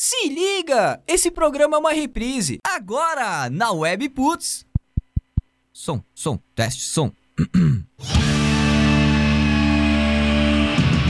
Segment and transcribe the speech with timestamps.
[0.00, 1.02] Se liga!
[1.08, 2.60] Esse programa é uma reprise.
[2.62, 4.64] Agora, na Web Putz.
[5.72, 7.10] Som, som, teste, som.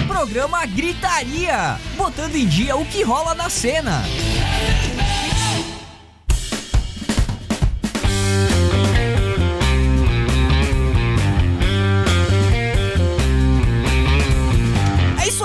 [0.08, 4.02] programa Gritaria, botando em dia o que rola na cena.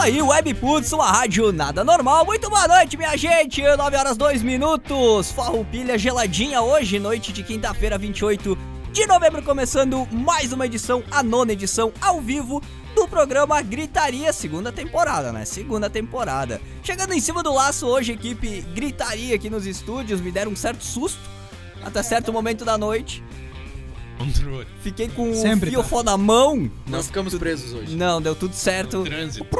[0.04, 2.26] Aí, Webputs, uma rádio nada normal.
[2.26, 3.62] Muito boa noite, minha gente.
[3.62, 5.32] 9 horas 2 minutos.
[5.32, 8.58] Farroupilha geladinha hoje, noite de quinta-feira, 28
[8.92, 12.62] de novembro, começando mais uma edição, a nona edição ao vivo
[12.94, 15.46] do programa Gritaria, segunda temporada, né?
[15.46, 16.60] Segunda temporada.
[16.84, 20.84] Chegando em cima do laço hoje, equipe Gritaria aqui nos estúdios, me deram um certo
[20.84, 21.22] susto
[21.82, 23.24] até certo momento da noite.
[24.26, 24.68] Controle.
[24.82, 26.70] Fiquei com Sempre, o fiofó na mão.
[26.88, 27.96] Não ficamos presos hoje.
[27.96, 29.04] Não, deu tudo certo.
[29.04, 29.46] Trânsito.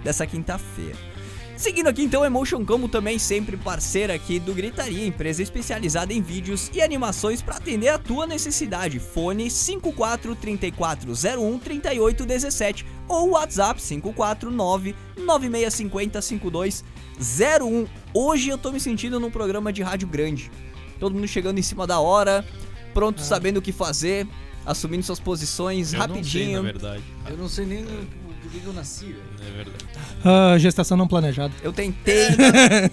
[0.04, 0.98] dessa quinta-feira.
[1.56, 6.72] Seguindo aqui então, Emotion Combo também sempre parceira aqui do Gritaria, empresa especializada em vídeos
[6.74, 9.00] e animações para atender a tua necessidade.
[9.00, 17.88] Fone 54 3401 3817 ou WhatsApp 549 9650 5201.
[18.14, 20.52] Hoje eu tô me sentindo num programa de rádio grande.
[21.00, 22.46] Todo mundo chegando em cima da hora,
[22.98, 24.28] pronto, sabendo o que fazer,
[24.66, 26.24] assumindo suas posições Eu rapidinho.
[26.24, 27.04] Não sei, na verdade.
[27.30, 29.20] Eu não sei nem por que eu nasci, velho.
[29.40, 29.86] É verdade.
[30.26, 31.54] Ah, gestação não planejada.
[31.62, 32.30] Eu tentei,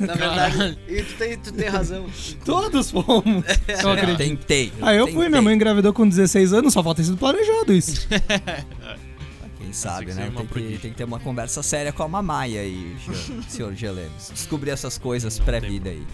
[0.00, 2.04] Na verdade, e tu tem, tu tem razão.
[2.44, 3.44] Todos fomos.
[3.66, 4.18] Eu eu acredito.
[4.18, 4.72] tentei.
[4.82, 5.28] Ah, eu fui, tentei.
[5.30, 8.06] minha mãe engravidou com 16 anos, só falta ter sido planejado isso.
[9.56, 10.30] Quem sabe, que né?
[10.36, 12.94] Tem que, tem que ter uma conversa séria com a mamãe aí,
[13.48, 14.30] senhor Gelemes.
[14.34, 16.06] Descobrir essas coisas pré-vida aí.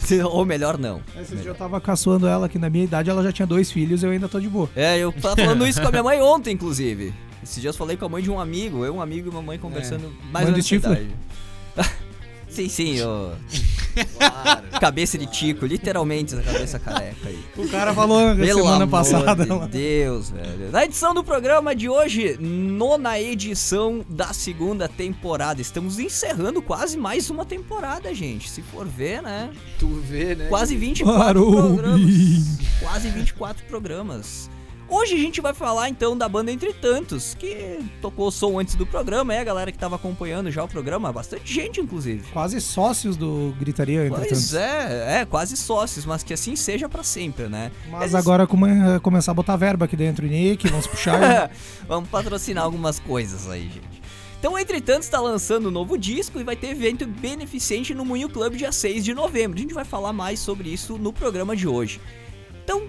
[0.30, 1.00] Ou melhor, não.
[1.20, 1.56] Esse dia eu Melhor.
[1.56, 4.38] tava caçoando ela, que na minha idade ela já tinha dois filhos eu ainda tô
[4.38, 4.68] de boa.
[4.76, 7.12] É, eu tava falando isso com a minha mãe ontem, inclusive.
[7.42, 9.42] Esses dias eu falei com a mãe de um amigo, eu, um amigo e uma
[9.42, 11.14] mãe conversando mais Mãe ou menos.
[12.56, 13.32] sim, sim, ô.
[14.18, 14.62] Claro.
[14.80, 17.38] Cabeça de tico, literalmente essa cabeça careca aí.
[17.56, 19.44] O cara falou na Pelo semana amor passada.
[19.44, 19.66] de lá.
[19.66, 20.70] Deus, velho.
[20.70, 25.62] Na edição do programa de hoje, nona edição da segunda temporada.
[25.62, 28.50] Estamos encerrando quase mais uma temporada, gente.
[28.50, 29.50] Se for ver, né?
[29.78, 30.46] Tu vê, né?
[30.48, 32.58] Quase 24 Parou, programas.
[32.80, 34.50] Quase 24 programas.
[34.88, 38.76] Hoje a gente vai falar então da banda Entre Tantos, que tocou o som antes
[38.76, 42.22] do programa, é a galera que tava acompanhando já o programa, bastante gente inclusive.
[42.32, 44.56] Quase sócios do Gritaria, Pois entretanto.
[44.62, 47.72] é, é, quase sócios, mas que assim seja pra sempre, né?
[47.90, 48.68] Mas Eles- agora come,
[49.02, 51.50] começar a botar verba aqui dentro, Nick, vamos puxar.
[51.88, 54.02] Vamos patrocinar algumas coisas aí, gente.
[54.38, 58.54] Então, entretanto, está lançando um novo disco e vai ter evento beneficente no Moinho Club
[58.54, 59.58] dia 6 de novembro.
[59.58, 62.00] A gente vai falar mais sobre isso no programa de hoje.
[62.62, 62.82] Então,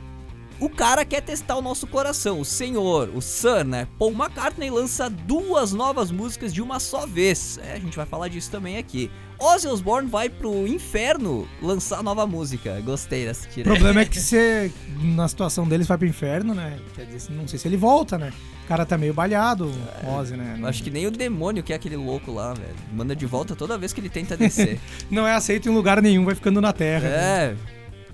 [0.59, 2.39] o cara quer testar o nosso coração.
[2.39, 3.87] O senhor, o Sir, né?
[3.99, 7.59] Paul McCartney lança duas novas músicas de uma só vez.
[7.63, 9.11] É, a gente vai falar disso também aqui.
[9.39, 12.81] Ozzy Osbourne vai pro inferno lançar nova música.
[12.81, 13.69] Gostei dessa o tira.
[13.69, 14.71] problema é que você,
[15.15, 16.79] na situação deles, vai pro inferno, né?
[16.95, 18.33] Quer dizer, não sei se ele volta, né?
[18.65, 19.71] O cara tá meio balhado,
[20.03, 20.59] o Ozzy, né?
[20.63, 22.75] Acho que nem o demônio que é aquele louco lá, velho.
[22.91, 24.79] Manda de volta toda vez que ele tenta descer.
[25.09, 27.07] Não é aceito em lugar nenhum, vai ficando na terra.
[27.07, 27.55] É.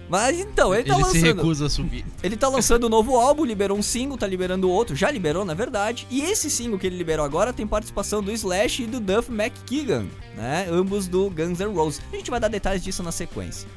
[0.10, 1.38] Mas então, ele tá Ele se lançando.
[1.38, 2.06] recusa a subir.
[2.22, 5.54] Ele tá lançando um novo álbum, liberou um single, tá liberando outro, já liberou na
[5.54, 6.06] verdade.
[6.12, 10.06] E esse single que ele liberou agora tem participação do Slash e do Duff McKagan,
[10.36, 10.68] né?
[10.70, 12.02] Ambos do Guns N' Roses.
[12.12, 13.68] A gente vai dar detalhes disso na sequência.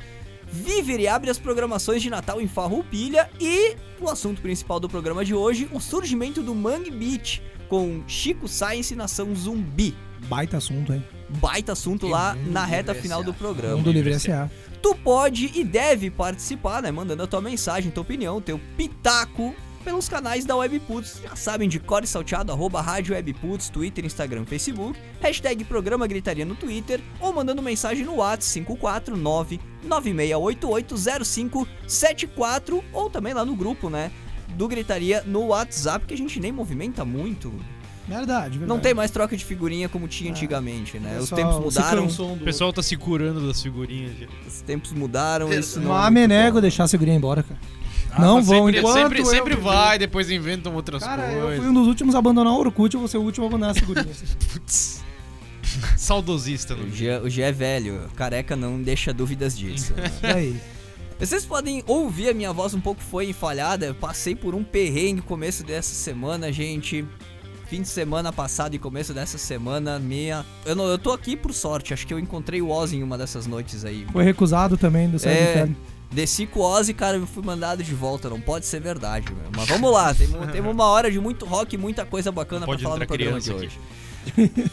[0.51, 5.35] Vivere abre as programações de Natal em Farroupilha e o assunto principal do programa de
[5.35, 9.95] hoje, o surgimento do Mangue Beach com Chico Science e Nação Zumbi.
[10.29, 11.05] Baita assunto, hein?
[11.29, 13.77] Baita assunto lá na reta final do programa.
[13.77, 14.49] Mundo Livre S.A.
[14.83, 16.91] Tu pode e deve participar, né?
[16.91, 19.55] Mandando a tua mensagem, tua opinião, teu pitaco
[19.87, 21.21] pelos canais da Webputs.
[21.23, 24.99] Já sabem de core salteado, arroba rádio Webputs, Twitter, Instagram, Facebook.
[25.21, 28.67] Hashtag programa gritaria no Twitter ou mandando mensagem no WhatsApp
[29.87, 34.11] 549-9688-0574 ou também lá no grupo, né?
[34.57, 37.53] Do Gritaria no WhatsApp, que a gente nem movimenta muito.
[38.09, 38.67] Verdade, verdade.
[38.67, 40.33] Não tem mais troca de figurinha como tinha É.
[40.33, 41.19] antigamente, né?
[41.21, 44.13] Os tempos mudaram, O pessoal tá se curando das figurinhas.
[44.47, 47.59] os tempos mudaram, isso não é muito me nego deixar a segurinha embora, cara.
[48.13, 51.61] Ah, não vão sempre, enquanto sempre, eu sempre vai, depois inventam outras Cara, eu coisas.
[51.61, 53.71] fui um dos últimos a abandonar o Orkut, eu vou ser o último a abandonar
[53.73, 54.07] a segurinha.
[54.53, 55.03] Putz.
[55.97, 59.93] saudosista no O G, o G é velho, careca não deixa dúvidas disso.
[59.95, 60.11] né?
[60.23, 60.61] E aí?
[61.19, 63.87] Vocês podem ouvir a minha voz um pouco foi falhada.
[63.87, 67.07] Eu passei por um perrengue no começo dessa semana, gente.
[67.67, 70.47] Fim de semana passado e começo dessa semana, minha.
[70.65, 73.19] Eu, não, eu tô aqui por sorte, acho que eu encontrei o Oz em uma
[73.19, 74.07] dessas noites aí.
[74.13, 75.69] Foi recusado também do Céu do É,
[76.13, 78.31] desci com o Oz e, cara, eu fui mandado de volta.
[78.31, 79.51] Não pode ser verdade, meu.
[79.57, 82.75] Mas vamos lá, temos, temos uma hora de muito rock e muita coisa bacana pra
[82.75, 83.81] Pode falar no programa de hoje.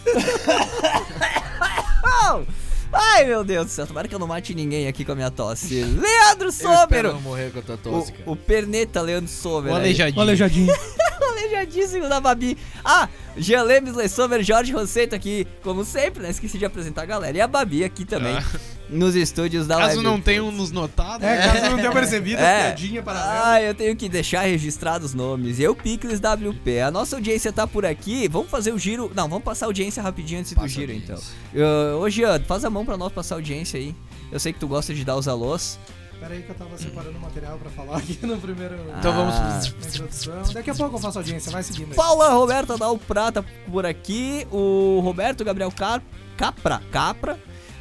[2.95, 5.31] Ai, meu Deus do céu, tomara que eu não mate ninguém aqui com a minha
[5.31, 5.83] tosse.
[5.83, 7.13] Leandro Eu Somero!
[7.13, 8.29] não morrer com a tua tosse, cara.
[8.29, 9.73] O, o perneta Leandro Somero.
[9.73, 10.19] O aleijadinho.
[10.19, 10.73] O aleijadinho.
[11.21, 12.57] Aleijadíssimo da Babi.
[12.83, 13.07] Ah,
[13.37, 16.29] Jean Lemes, Le Sommer, Jorge Rosseto aqui, como sempre, né?
[16.29, 17.37] Esqueci de apresentar a galera.
[17.37, 18.43] E a Babi aqui também, Ah.
[18.89, 22.63] nos estúdios da Caso Live não tenham nos notado, É, caso não tenha percebido, É.
[22.65, 23.53] piadinha paralela.
[23.53, 25.59] Ah, eu tenho que deixar registrados os nomes.
[25.59, 26.79] Eu, Picles WP.
[26.81, 28.27] A nossa audiência tá por aqui.
[28.27, 29.11] Vamos fazer o giro.
[29.15, 31.17] Não, vamos passar a audiência rapidinho antes do Passa a giro, então.
[31.53, 33.95] Uh, ô, Jean, faz a mão pra nós passar a audiência aí.
[34.31, 35.79] Eu sei que tu gosta de dar os alôs.
[36.23, 38.75] Pera aí que eu tava separando o material pra falar aqui no primeiro...
[38.97, 39.61] Então vamos- Ah.
[39.85, 40.41] introdução.
[40.53, 41.95] Daqui a pouco eu faço audiência, vai seguindo aí.
[41.97, 44.47] Paula Roberta Dal Prata por aqui.
[44.49, 46.01] O Roberto Gabriel Car...
[46.37, 46.81] Capra.
[46.93, 47.37] Capra.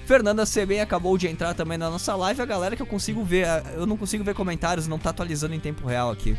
[0.06, 2.42] Fernanda CB acabou de entrar também na nossa live.
[2.42, 3.46] A galera que eu consigo ver.
[3.76, 6.36] Eu não consigo ver comentários, não tá atualizando em tempo real aqui.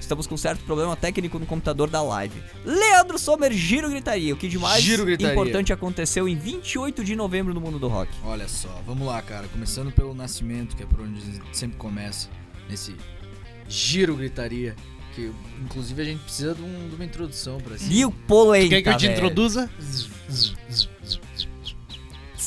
[0.00, 2.42] Estamos com um certo problema técnico no computador da live.
[2.64, 4.32] Leandro Sommer, Giro Gritaria.
[4.32, 5.32] O que de mais Giro Gritaria.
[5.32, 8.10] importante aconteceu em 28 de novembro no mundo do rock.
[8.24, 9.46] Olha só, vamos lá, cara.
[9.48, 12.28] Começando pelo nascimento, que é por onde a gente sempre começa.
[12.70, 12.94] Nesse
[13.68, 14.74] giro gritaria.
[15.14, 15.32] Que
[15.64, 17.86] inclusive a gente precisa de, um- de uma introdução pra isso.
[17.90, 19.16] E o polenta, quer que eu te velho.
[19.18, 19.68] introduza?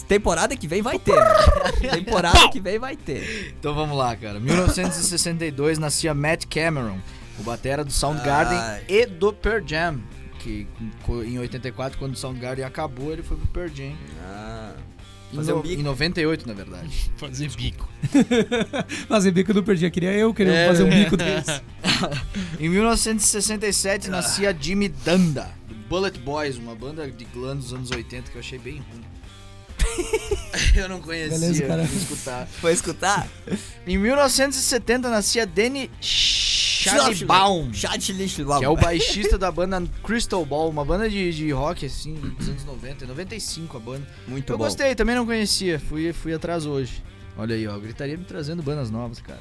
[0.08, 1.16] Temporada que vem vai ter.
[1.16, 1.90] né?
[1.96, 3.54] Temporada que vem vai ter.
[3.60, 4.40] Então vamos lá, cara.
[4.40, 6.98] 1962 nascia Matt Cameron,
[7.42, 8.84] o batera do Soundgarden Ai.
[8.88, 10.00] e do Pearl Jam.
[10.40, 10.66] Que
[11.26, 13.94] em 84, quando o Soundgarden acabou, ele foi pro Pearl Jam.
[14.24, 14.74] Ah,
[15.32, 15.80] Em, Fazer um no- bico.
[15.80, 17.12] em 98, na verdade.
[17.18, 17.88] Fazer bico.
[19.08, 19.90] Fazer bico do perdi.
[19.90, 21.62] Queria eu queria É, fazer um bico desse.
[22.60, 28.30] Em 1967 nascia Jimmy Danda, do Bullet Boys, uma banda de glam dos anos 80
[28.32, 29.02] que eu achei bem ruim.
[30.76, 31.86] eu não conhecia, Beleza, cara.
[31.88, 32.48] fui escutar.
[32.48, 33.28] foi escutar?
[33.88, 35.90] Em 1970 nascia Danny
[36.84, 38.60] Schalibaum, Schalibaum.
[38.60, 42.50] que é o baixista da banda Crystal Ball, uma banda de, de rock assim dos
[42.50, 44.08] anos 90, 95 a banda.
[44.28, 44.64] Muito eu bom.
[44.66, 47.04] gostei, também não conhecia, fui, fui atrás hoje.
[47.38, 49.40] Olha aí, ó, gritaria me trazendo bandas novas, cara.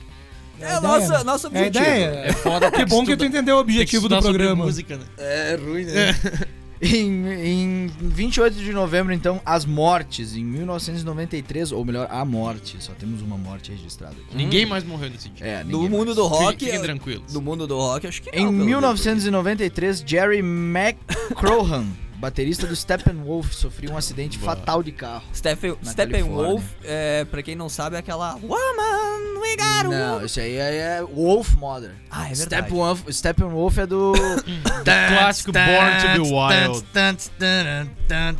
[0.60, 1.84] É a o nosso, ideia, nosso É objetivo.
[1.84, 2.06] ideia.
[2.26, 4.64] É foda Que bom que tu entendeu o objetivo do programa.
[4.64, 5.04] música, né?
[5.19, 6.14] É ruim, né?
[6.81, 10.35] em, em 28 de novembro, então, as mortes.
[10.35, 12.77] Em 1993, ou melhor, a morte.
[12.81, 14.37] Só temos uma morte registrada aqui.
[14.37, 15.47] Ninguém mais morreu nesse dia.
[15.47, 16.17] É, Do ninguém mundo mais.
[16.17, 16.53] do rock.
[16.53, 17.32] Fiquem, fiquem tranquilos.
[17.32, 18.38] Do mundo do rock, acho que não.
[18.38, 21.87] Em pelo 1993, Jerry McCrohan,
[22.20, 24.55] baterista do Steppenwolf, sofreu um acidente Boa.
[24.55, 25.25] fatal de carro.
[25.34, 30.38] Steppen, Steppenwolf, é, pra quem não sabe, é aquela Woman, we got a Não, esse
[30.38, 31.93] aí é, é Wolf Mother.
[32.11, 32.43] Ah, é verdade.
[32.43, 34.12] Steppenwolf, Steppenwolf é do...
[34.84, 36.84] clássico Born to Be Wild.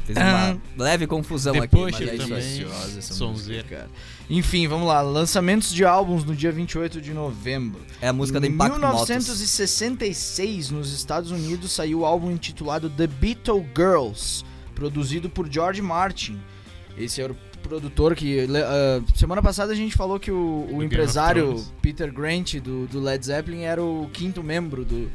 [0.05, 1.77] Fez uma leve confusão The aqui,
[2.29, 3.65] mas é isso Sonzeira.
[3.65, 3.91] cara.
[4.31, 5.01] Enfim, vamos lá.
[5.03, 7.81] Lançamentos de álbuns no dia 28 de novembro.
[8.01, 9.09] É a música da Em Impact Motos.
[9.09, 14.45] 1966, nos Estados Unidos, saiu o álbum intitulado The Beatle Girls,
[14.75, 16.39] produzido por George Martin.
[16.97, 18.47] Esse era o produtor que.
[18.57, 21.63] ah, semana passada a gente falou que o, o empresário.
[21.83, 25.11] Peter Grant do, do Led Zeppelin era o quinto membro do,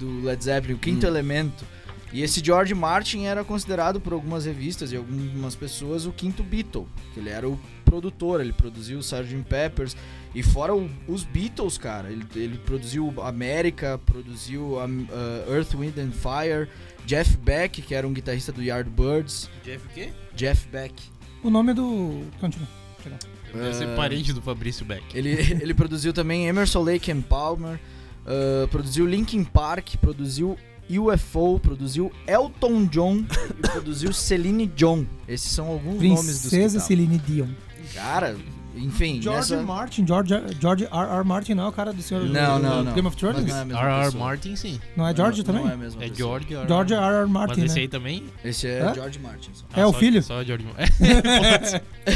[0.00, 1.08] do Led Zeppelin, o quinto Hum.
[1.08, 1.64] elemento.
[2.12, 6.86] E esse George Martin era considerado por algumas revistas e algumas pessoas o quinto Beatle,
[7.12, 9.44] que ele era o produtor, ele produziu o Sgt.
[9.48, 9.94] Peppers
[10.34, 15.96] e fora o- os Beatles, cara, ele, ele produziu América, produziu um, uh, Earth, Wind
[15.98, 16.68] and Fire,
[17.06, 20.08] Jeff Beck, que era um guitarrista do Yardbirds, Jeff o quê?
[20.34, 20.94] Jeff Beck.
[21.42, 22.22] O nome do.
[22.40, 22.68] Continua.
[23.54, 23.96] Deve ser Ah.
[23.96, 25.02] parente do Fabrício Beck.
[25.14, 25.30] Ele,
[25.62, 27.78] ele produziu também Emerson Lake and Palmer,
[28.26, 30.58] uh, produziu Linkin Park, produziu
[30.90, 33.24] UFO, produziu Elton John
[33.58, 35.04] e produziu Celine Dion.
[35.26, 36.80] Esses são alguns nomes dos Princesa.
[36.80, 37.48] Celine Dion.
[37.94, 38.36] Cara,
[38.76, 39.62] enfim, George nessa...
[39.66, 41.16] Martin, George, George R.
[41.18, 41.24] R.
[41.24, 42.94] Martin não é o cara do senhor Não, do não, não.
[42.94, 43.42] Game of Thrones?
[43.42, 44.04] Mas não é R.R.
[44.04, 44.24] pessoa.
[44.24, 44.80] Martin, sim.
[44.96, 45.62] Não é George Não, também?
[45.64, 46.28] Não é a mesma É pessoa.
[46.38, 46.68] George R.R.
[46.68, 47.16] George R.
[47.22, 47.26] R.
[47.28, 47.80] Martin, Mas esse né?
[47.82, 48.24] aí também?
[48.44, 48.94] Esse é Hã?
[48.94, 49.50] George Martin.
[49.54, 49.64] só.
[49.74, 50.22] É o só- filho?
[50.22, 50.64] Só George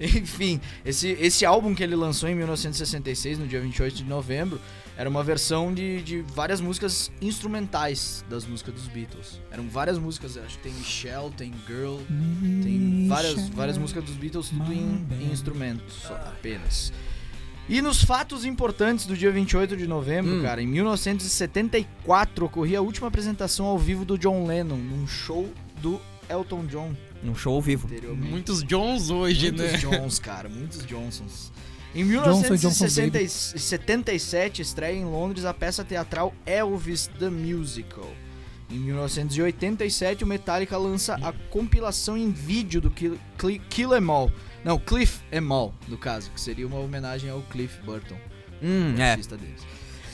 [0.00, 4.60] Enfim, esse, esse álbum que ele lançou em 1966, no dia 28 de novembro,
[4.96, 9.40] era uma versão de, de várias músicas instrumentais das músicas dos Beatles.
[9.50, 11.96] Eram várias músicas, acho que tem Michelle, tem Girl,
[12.62, 16.92] tem várias, várias músicas dos Beatles, tudo em, em instrumentos apenas.
[17.68, 20.42] E nos fatos importantes do dia 28 de novembro, Hum.
[20.42, 26.00] cara, em 1974 ocorria a última apresentação ao vivo do John Lennon num show do
[26.28, 27.88] Elton John Num show ao vivo.
[28.16, 29.78] Muitos Johns hoje, Muitos né?
[29.78, 31.50] Johns, cara, muitos Johnsons.
[31.94, 38.10] Em Johnson, Johnson, 1977 estreia em Londres a peça teatral Elvis the Musical.
[38.68, 44.32] Em 1987 o Metallica lança a compilação em vídeo do Kill, Kill, Kill Em All.
[44.64, 48.16] Não, Cliff Em All, no caso, que seria uma homenagem ao Cliff Burton,
[48.62, 49.12] Hum, é.
[49.12, 49.60] artista deles.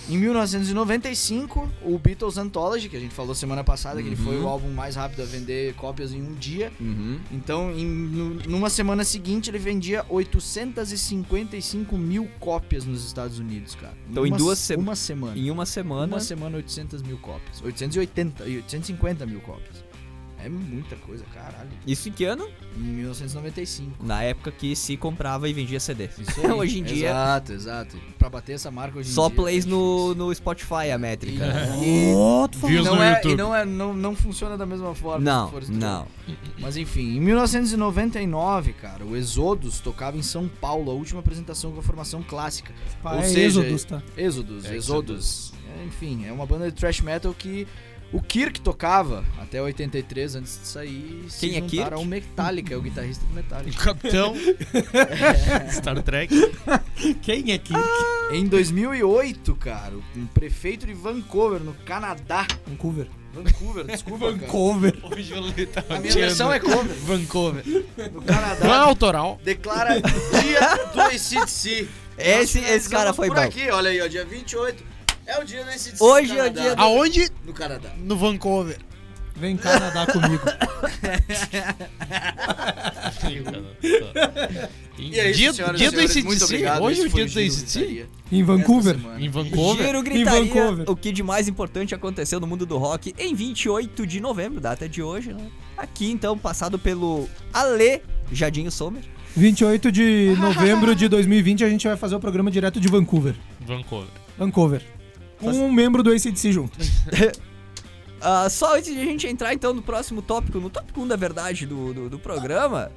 [0.09, 4.45] Em 1995, o Beatles Anthology, que a gente falou semana passada, que ele foi Uhum.
[4.45, 6.73] o álbum mais rápido a vender cópias em um dia.
[6.81, 7.21] Uhum.
[7.31, 13.95] Então, em- nu- numa semana seguinte, ele vendia 855 mil cópias nos Estados Unidos, cara.
[14.11, 15.39] Então, em uma, duas sema- Uma semana.
[15.39, 16.15] Em uma semana.
[16.15, 17.63] Uma semana, 800 mil cópias.
[17.63, 19.85] 880 e 850 mil cópias.
[20.45, 21.69] É muita coisa, caralho.
[21.87, 22.49] Isso em que ano?
[22.77, 24.05] Em 1995.
[24.05, 26.09] Na época que se comprava e vendia CD.
[26.19, 26.51] Isso aí.
[26.51, 27.97] Hoje em dia- Exato, exato.
[28.19, 29.37] Pra bater essa marca hoje em Só dia.
[29.37, 30.15] plays é no, difícil.
[30.27, 31.45] no Spotify a métrica.
[31.83, 32.49] E- falou.
[32.71, 35.25] Views não no é, e não, é, não, não funciona da mesma forma.
[35.25, 35.79] Não, se for estudar.
[35.81, 36.07] não.
[36.59, 41.81] Mas enfim, em 1999, cara, o Exodus tocava em São Paulo, a última apresentação com
[41.81, 42.73] a formação clássica.
[43.05, 44.03] Ah, Ou é seja, Êxodos, tá?
[44.17, 45.53] Exodus, É, Exodus.
[45.81, 47.67] É, enfim, é uma banda de thrash metal que
[48.13, 51.25] o Kirk tocava até 83, antes de sair.
[51.29, 51.93] se Quem é Kirk?
[51.95, 53.79] ao Metallica, é o guitarrista do O Metallica.
[53.85, 54.35] capitão
[55.71, 56.35] Star Trek.
[57.23, 57.73] Quem é que?
[58.33, 62.47] em 2008, cara, um prefeito de Vancouver, no Canadá.
[62.67, 63.07] Vancouver.
[63.33, 64.39] Vancouver, desculpa, cara.
[64.39, 64.95] Vancouver.
[65.57, 66.97] Ele tá A minha versão é cover.
[66.97, 67.65] Vancouver.
[68.13, 69.41] No Canadá, autoral.
[69.45, 70.61] declara dia
[70.93, 71.89] do ACDC.
[72.19, 73.43] Esse, esse cara foi por bom.
[73.43, 74.90] aqui, olha aí, ó, dia 28.
[75.27, 76.61] É o dia do ACDC Hoje no é o Canadá.
[76.63, 77.31] dia do- Aonde?
[77.47, 77.91] No Canadá.
[77.99, 78.79] No Vancouver.
[79.37, 80.43] Vem cá nadar comigo.
[84.99, 86.23] E é isso, dia senhoras dia e do senhores, ACDC.
[86.27, 86.83] muito obrigado.
[86.83, 87.79] Hoje é Esse o foi dia do Giro ACDC.
[87.81, 88.95] Gritaria Em Vancouver.
[88.97, 89.21] semana.
[89.25, 89.87] Em Vancouver.
[89.87, 90.91] Giro gritaria Vancouver.
[90.91, 94.89] o que de mais importante aconteceu no mundo do rock em 28 de novembro, data
[94.89, 95.47] de hoje, né?
[95.77, 99.03] Aqui então, passado pelo Ale Jadinho Sommer.
[99.37, 103.35] 28 de novembro de 2020 a gente vai fazer o programa direto de Vancouver.
[103.61, 104.09] Vancouver.
[104.37, 104.83] Vancouver.
[105.41, 106.79] Com um membro do ACDC junto.
[108.23, 111.17] Ah, só antes de a gente entrar então no próximo tópico, no tópico 1 da
[111.17, 112.93] verdade do, do, do programa,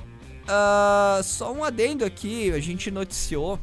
[0.45, 3.57] ah, só um adendo aqui, a gente noticiou,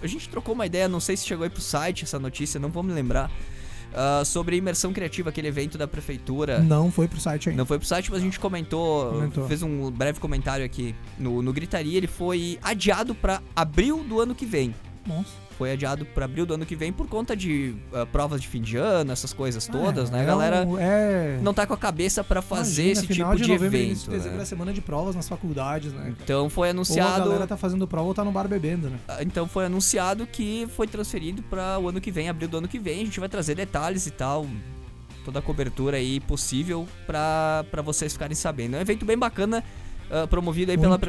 [0.00, 2.68] a gente trocou uma ideia, não sei se chegou aí pro site essa notícia, não
[2.68, 3.28] vou me lembrar,
[3.92, 6.60] ah, sobre a imersão criativa, aquele evento da prefeitura.
[6.60, 7.58] Não foi pro site ainda.
[7.58, 9.48] Não foi pro site, mas a gente comentou, Comentou.
[9.48, 11.96] fez um breve comentário aqui no, no Gritaria.
[11.96, 14.74] Ele foi adiado pra abril do ano que vem.
[15.06, 15.43] Nossa.
[15.56, 18.60] Foi adiado pra abril do ano que vem por conta de ah, provas de fim
[18.60, 20.18] de ano, essas coisas todas, É, né?
[20.18, 21.38] A é galera é...
[21.42, 24.04] não tá com a cabeça pra fazer Imagina, esse tipo de, novembro, início evento.
[24.04, 24.42] de dezembro é né?
[24.42, 25.98] a semana de provas nas faculdades, né?
[26.00, 26.16] cara?
[26.24, 27.24] Então foi Ou a anunciado.
[27.24, 28.98] galera tá fazendo prova ou tá no bar bebendo, né?
[29.06, 32.66] ah, Então foi anunciado que foi transferido para o ano que vem, abril do ano
[32.68, 33.02] que vem.
[33.02, 34.46] A gente vai trazer detalhes e tal,
[35.24, 38.74] toda a cobertura aí possível pra pra vocês ficarem sabendo.
[38.74, 39.62] É um evento bem bacana,
[40.10, 41.00] ah, promovido aí pela Muito,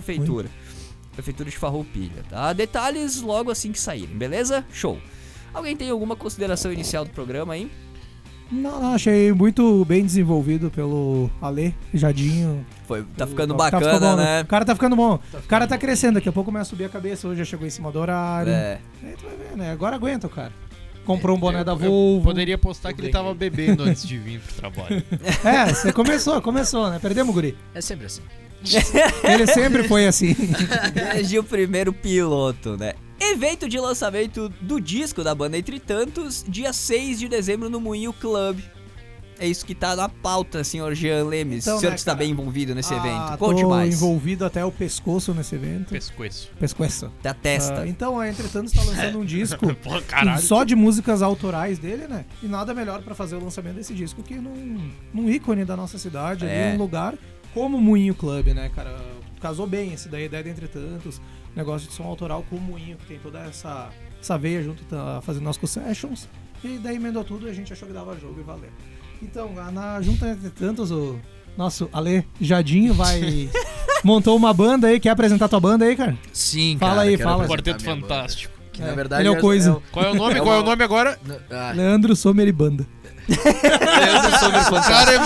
[1.16, 1.50] prefeitura.
[1.50, 2.54] De Farroupilha, tá?
[2.54, 4.66] Detalhes logo assim que saírem, beleza?
[4.72, 5.00] Show.
[5.54, 7.72] Alguém tem alguma consideração inicial do programa aí?
[8.52, 12.64] Não, não, achei muito bem desenvolvido pelo Ale, Jadinho.
[12.88, 14.42] Foi, tá ficando O cara ficou bacana, bom, né?
[14.42, 15.20] O cara tá ficando bom.
[15.34, 17.28] o cara tá crescendo, daqui a pouco começa a subir a cabeça.
[17.28, 18.52] Hoje já chegou em cima do horário.
[18.52, 18.80] É.
[19.04, 19.72] Aí tu vai ver, né?
[19.72, 20.52] Agora aguenta o cara.
[21.06, 22.24] Comprou um boné Eu- da Volvo.
[22.24, 25.04] Poderia postar que ele tava bebendo antes de vir pro trabalho.
[25.44, 27.00] É, você começou, começou, né?
[27.00, 27.58] Perdemos o guri.
[27.74, 28.22] É sempre assim.
[29.24, 30.36] Ele sempre foi assim.
[30.94, 32.94] Desde o primeiro piloto, né?
[33.20, 38.12] Evento de lançamento do disco da banda Entre Tantos, dia 6 de dezembro no Moinho
[38.14, 38.60] Club.
[39.38, 41.66] É isso que tá na pauta, senhor Jean Lemes.
[41.66, 42.20] Então, o senhor né, que está cara?
[42.24, 43.38] bem envolvido nesse Ah, evento.
[43.38, 43.94] tô Conte mais.
[43.96, 45.90] envolvido até o pescoço nesse evento.
[45.90, 46.50] Pescoço.
[46.58, 47.12] Pescoço.
[47.22, 47.82] Da testa.
[47.82, 49.92] Ah, então, a Entretanto está lançando um disco Pô,
[50.40, 52.24] só de músicas autorais dele, né?
[52.42, 55.98] E nada melhor pra fazer o lançamento desse disco que num, num ícone da nossa
[55.98, 56.70] cidade, É.
[56.70, 57.16] ali, um lugar
[57.56, 58.96] como o Moinho Club, né, cara?
[59.42, 61.22] Casou bem esse daí, ideia de Entretantos,
[61.56, 65.22] negócio de som autoral com o Moinho, que tem toda essa, essa veia junto, tá
[65.24, 66.28] fazendo as sessions.
[66.64, 68.70] E daí emendou tudo e a gente achou que dava jogo e valeu.
[69.22, 71.18] Então, na junta Entretantos, o
[71.58, 73.50] nosso Ale Jadinho vai.
[74.04, 76.18] montou uma banda aí, quer apresentar tua banda aí, cara?
[76.32, 77.48] Sim, Fala cara, aí, fala.
[77.48, 78.08] Quarteto minha banda.
[78.08, 78.54] Fantástico.
[78.72, 79.82] Que É, na verdade ele é o Coisa.
[79.92, 80.36] Qual é o nome?
[80.36, 81.18] É Qual é o nome agora?
[81.50, 82.86] Ah, Leandro Sommer e Banda.
[84.40, 85.18] Sommer O cara é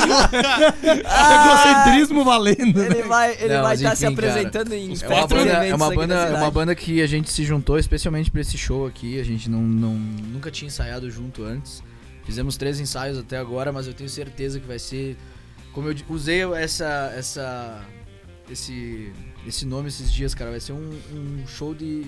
[1.35, 2.81] Egocentrismo valendo.
[2.83, 5.75] Ele vai ele Não, vai estar se enfim, cara, apresentando em É uma banda, é
[5.75, 8.87] uma banda, da é uma banda que a gente se juntou especialmente pra esse show
[8.87, 9.19] aqui.
[9.19, 11.83] A gente não, não nunca tinha ensaiado junto antes.
[12.23, 15.17] Fizemos três ensaios até agora, mas eu tenho certeza que vai ser.
[15.73, 17.81] Como eu usei essa, essa,
[18.49, 19.11] esse,
[19.47, 22.05] esse nome esses dias, cara, vai ser um, um show de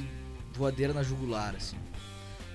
[0.53, 1.77] voadeira na jugular, assim.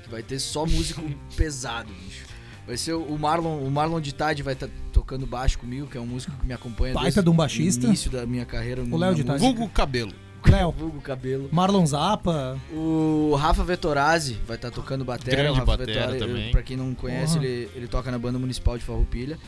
[0.05, 1.03] Que vai ter só músico
[1.37, 2.26] pesado, bicho.
[2.67, 6.01] Vai ser o Marlon, o Marlon de Tade vai estar tocando baixo comigo, que é
[6.01, 7.85] um músico que me acompanha Baita desde de um baixista.
[7.85, 8.83] o início da minha carreira.
[8.83, 9.39] O Léo de música.
[9.39, 10.13] Vulgo cabelo.
[10.45, 11.49] Léo, Vulgo Cabelo.
[11.51, 12.57] Marlon Zappa.
[12.73, 15.37] O Rafa Vettorazzi vai estar tocando batera.
[15.37, 16.51] Grande o Rafa batera Vettorazzi, também.
[16.53, 17.47] Pra quem não conhece, Porra.
[17.47, 19.39] ele, ele toca na banda municipal de Farroupilha.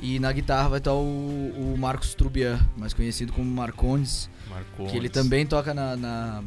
[0.00, 4.86] E na guitarra vai estar o, o Marcos Trubian, mais conhecido como Marcondes, Marcou.
[4.86, 6.44] que ele também toca na, na,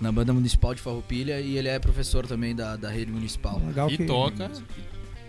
[0.00, 3.60] na banda municipal de Farroupilha e ele é professor também da, da rede municipal.
[3.66, 4.04] Legal E que...
[4.04, 4.50] toca.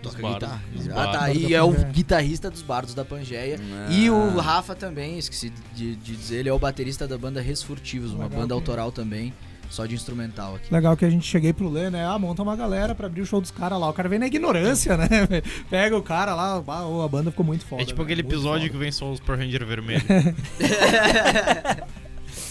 [0.01, 1.03] Toca Bardos, guitarra.
[1.03, 1.31] Ah, tá.
[1.33, 3.59] E é o guitarrista dos Bardos da Pangeia.
[3.59, 3.91] Ah.
[3.91, 8.11] E o Rafa também, esqueci de, de dizer, ele é o baterista da banda Resfurtivos,
[8.11, 9.33] uma Legal banda que- autoral também,
[9.69, 10.73] só de instrumental aqui.
[10.73, 12.05] Legal que a gente cheguei pro Lê, né?
[12.05, 13.89] Ah, monta uma galera pra abrir o show dos caras lá.
[13.89, 15.07] O cara vem na ignorância, né?
[15.69, 17.81] Pega o cara lá, ah, a banda ficou muito foda.
[17.81, 18.05] É tipo né?
[18.05, 18.71] aquele Muito episódio foda.
[18.71, 20.01] que vem só os Power Ranger vermelho.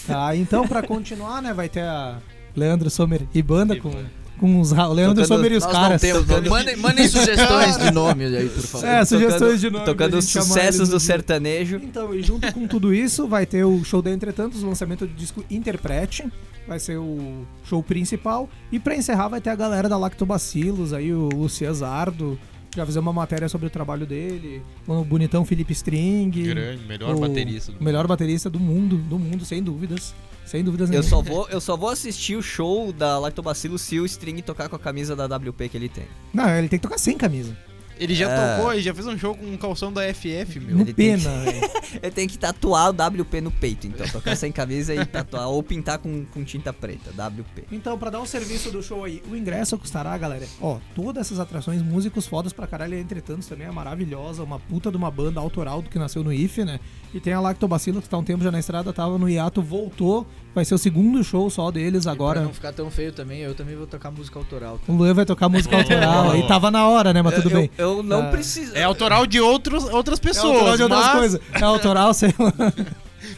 [0.05, 2.19] Tá, então pra continuar, né, vai ter a
[2.55, 4.09] Leandro Sommer e banda E com, banda.
[4.39, 6.01] Com os Ra- Leandro Tocando- Sommer e os caras.
[6.49, 8.87] Mandem, mandem sugestões de nome aí, por favor.
[8.87, 9.85] É, sugestões de nome.
[9.85, 11.77] Tocando os sucessos do sertanejo.
[11.83, 15.13] Então, e junto com tudo isso, vai ter o show da Entretantos, o lançamento do
[15.13, 16.23] disco Interprete.
[16.67, 18.49] Vai ser o show principal.
[18.71, 22.37] E pra encerrar, vai ter a galera da Lactobacillus, aí o Lucian Zardo.
[22.75, 24.61] Já fizemos uma matéria sobre o trabalho dele.
[24.85, 26.29] O bonitão Felipe String.
[26.29, 30.13] Grande, melhor o baterista do melhor baterista do mundo, do mundo, sem dúvidas.
[30.47, 31.09] Sem dúvidas Eu nenhuma.
[31.09, 34.75] só, vou, eu só vou assistir o show da Lactobacillus se o String tocar com
[34.77, 36.05] a camisa da WP que ele tem.
[36.33, 37.55] Não, ele tem que tocar sem camisa.
[37.99, 38.55] Ele já É.
[38.57, 40.75] tocou, ele já fez um show com um calção da FF, meu.
[40.75, 41.67] No ele tem pena, velho.
[42.03, 44.05] Ele tem que tatuar o WP no peito, então.
[44.07, 45.47] Tocar sem camisa e tatuar.
[45.49, 47.63] Ou pintar com, com tinta preta, WP.
[47.71, 50.45] Então, pra dar um serviço do show aí, o ingresso custará, galera.
[50.61, 54.43] Ó, todas essas atrações, músicos fodas pra caralho, entretanto, também é maravilhosa.
[54.43, 56.79] Uma puta de uma banda autoral do que nasceu no IFE, né?
[57.13, 60.27] E tem a Lactobacillus, que tá um tempo já na estrada, tava no hiato, voltou.
[60.57, 62.41] Vai ser o segundo show só deles E Pra agora.
[62.41, 64.79] não ficar tão feio também, eu também vou tocar música autoral.
[64.79, 64.91] tá?
[64.91, 65.79] O Luan vai tocar música Oh.
[65.81, 66.31] autoral.
[66.31, 67.21] Aí tava na hora, né?
[67.21, 67.69] Mas tudo eu, bem.
[67.77, 68.31] Eu não Ah.
[68.31, 68.75] preciso.
[68.75, 71.41] É autoral de outros, outras É pessoas, autoral de outras mas coisas.
[71.53, 72.51] É autoral, sei lá.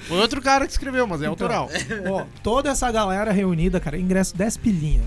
[0.08, 1.70] foi outro cara que escreveu, mas é Então, autoral.
[2.10, 5.04] Ó, toda essa galera reunida, cara, ingresso 10 pilinha.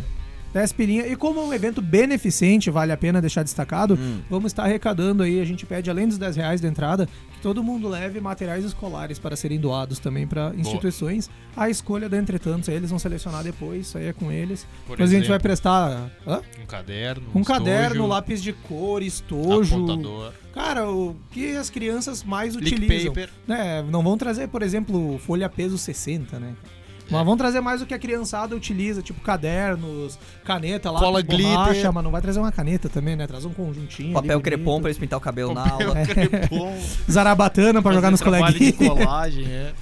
[0.53, 1.07] 10 pilinha.
[1.07, 4.21] E como é um evento beneficente, vale a pena deixar destacado, Hum.
[4.29, 5.41] vamos estar arrecadando aí.
[5.41, 9.19] A gente pede, além dos 10 reais da entrada, que todo mundo leve materiais escolares
[9.19, 11.31] para serem doados também para instituições.
[11.57, 14.67] A escolha da Entretantos, aí eles vão selecionar depois, isso aí é com eles.
[14.87, 16.41] Por Mas a gente vai exemplo, prestar hã?
[16.63, 19.75] um caderno, um estojo, caderno, lápis de cor, estojo.
[19.75, 23.31] apontador, Cara, o que as crianças mais utilizam paper.
[23.49, 26.53] né, não vão trazer, por exemplo, folha peso 60, né?
[27.11, 31.93] Mas vão trazer mais o que a criançada utiliza, tipo cadernos, caneta, lá, Cola glitter.
[31.93, 33.27] mas não vai trazer uma caneta também, né?
[33.27, 34.15] Traz um conjuntinho.
[34.15, 34.81] Papel ali, crepom bonito.
[34.83, 36.07] pra eles pintar o cabelo na Papel aula.
[36.07, 36.79] crepom,
[37.11, 39.05] Zarabatana pra jogar nos fazer trabalho de coleguinhas.
[39.07, 39.73] colagem, é.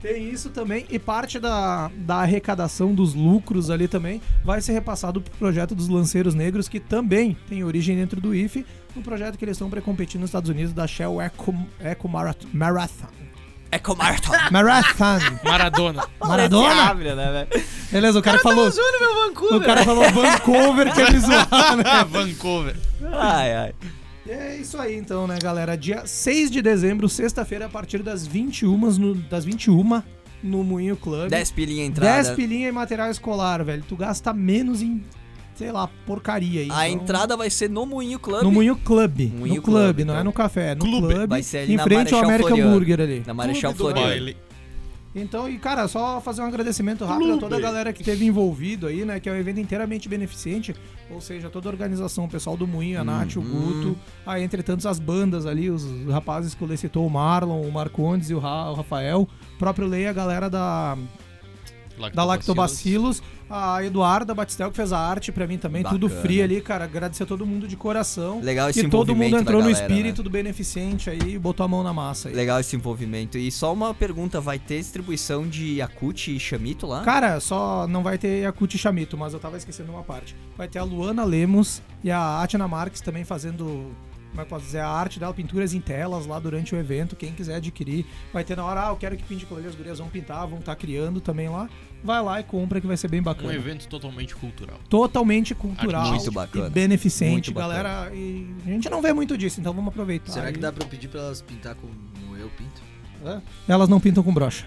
[0.00, 5.20] Tem isso também, e parte da, da arrecadação dos lucros ali também vai ser repassado
[5.20, 8.64] pro projeto dos Lanceiros Negros, que também tem origem dentro do IFE,
[8.96, 13.08] um projeto que eles estão para competir nos Estados Unidos da Shell Eco, Eco Marathon.
[13.68, 13.72] Marathon.
[13.72, 14.32] Eco Marathon.
[14.50, 15.38] Marathon.
[15.44, 16.06] Maradona.
[16.20, 16.94] Maradona?
[16.94, 17.64] né, velho?
[17.90, 18.70] Beleza, o cara falou.
[18.70, 19.56] Zoando meu Vancouver.
[19.56, 22.04] O cara falou Vancouver que é visual, né?
[22.08, 22.76] Vancouver.
[23.12, 23.74] Ai, ai.
[24.26, 25.76] E é isso aí então, né, galera?
[25.76, 30.02] Dia 6 de dezembro, sexta-feira, a partir das 21, no, das 21
[30.42, 31.30] no Moinho Club.
[31.30, 32.22] 10 pilinha entrada.
[32.22, 33.82] 10 pilinha em material escolar, velho.
[33.88, 35.02] Tu gasta menos em,
[35.58, 36.70] sei lá, porcaria aí.
[36.70, 38.42] A Então, entrada vai ser no Moinho Club.
[38.44, 39.18] No Moinho Club.
[39.36, 40.16] Moinho no club, Club, não então.
[40.20, 41.08] é no café, é no Clube.
[41.14, 41.26] clube.
[41.26, 42.72] Vai ser ali em na frente ao American Floriano.
[42.72, 43.22] Burger ali.
[43.26, 44.34] Na Marechal Clube Floriano.
[45.14, 48.86] Então, e cara, só fazer um agradecimento rápido a toda a galera que esteve envolvido
[48.86, 49.18] aí, né?
[49.18, 50.76] Que é um evento inteiramente beneficente.
[51.10, 53.96] Ou seja, toda a organização, o pessoal do Moinho, a Nath, o Guto.
[54.24, 58.30] Aí, entretanto, as bandas ali, os rapazes que o Lê citou, o Marlon, o Marcondes
[58.30, 59.22] e o, Ra- o Rafael.
[59.56, 60.96] O próprio Lei, a galera da,
[62.14, 63.22] da Lactobacillus.
[63.50, 65.82] A Eduarda Batistel, que fez a arte pra mim também.
[65.82, 66.22] Tudo Bacana.
[66.22, 66.84] free ali, cara.
[66.84, 68.40] Agradecer a todo mundo de coração.
[68.42, 70.24] Legal esse E todo mundo entrou no galera, espírito né?
[70.24, 72.34] do beneficente aí e botou a mão na massa aí.
[72.34, 73.38] Legal esse envolvimento.
[73.38, 77.02] E só uma pergunta, vai ter distribuição de Yakut e Chamito lá?
[77.02, 80.36] Cara, só não vai ter Yakut e Chamito, mas eu tava esquecendo uma parte.
[80.54, 83.64] Vai ter a Luana Lemos e a Atina Marques também fazendo,
[84.28, 87.16] como é que posso dizer, a arte dela, pinturas em telas lá durante o evento.
[87.16, 89.98] Quem quiser adquirir, vai ter na hora, ah, eu quero que pinte ali, as gurias
[89.98, 91.68] vão pintar, vão estar criando também lá.
[92.02, 93.52] Vai lá e compra que vai ser bem Um bacana.
[93.54, 94.78] evento totalmente cultural.
[94.88, 96.66] Totalmente cultural Muito bacana.
[96.66, 97.82] e beneficente, Muito bacana.
[97.82, 98.14] galera.
[98.14, 100.32] E a gente não vê muito disso, então vamos aproveitar.
[100.32, 102.80] Será que dá pra eu pedir pra elas pintar como eu pinto?
[103.66, 104.64] Elas não pintam com brocha.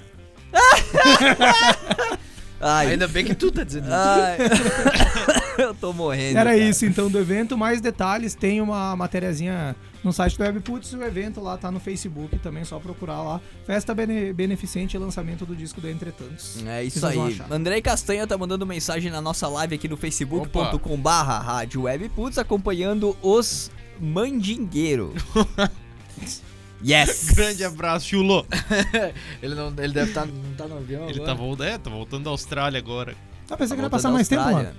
[2.62, 5.52] Ai, Ainda bem que tu tá dizendo isso.
[5.62, 6.38] eu tô morrendo.
[6.38, 6.58] Era cara.
[6.58, 7.58] isso então do evento.
[7.58, 10.94] Mais detalhes, tem uma matériazinha no site do Webputs.
[10.94, 13.42] O evento lá tá no Facebook também, só procurar lá.
[13.66, 16.64] Festa bene- beneficente e lançamento do disco da Entretantos.
[16.66, 17.42] É isso Vocês aí.
[17.50, 23.18] Andrei Castanha tá mandando mensagem na nossa live aqui no facebook.com barra rádio webputs acompanhando
[23.22, 25.14] os mandingueiro.
[26.86, 27.32] Yes!
[27.36, 28.46] Grande abraço, Chulo.
[29.42, 31.26] Ele, não, ele deve estar não tá no avião Ele agora?
[31.26, 33.16] tá, vol- é, tá voltando da Austrália agora.
[33.50, 34.70] Eu pensei que ele ia Voltando passar mais tempo, mano.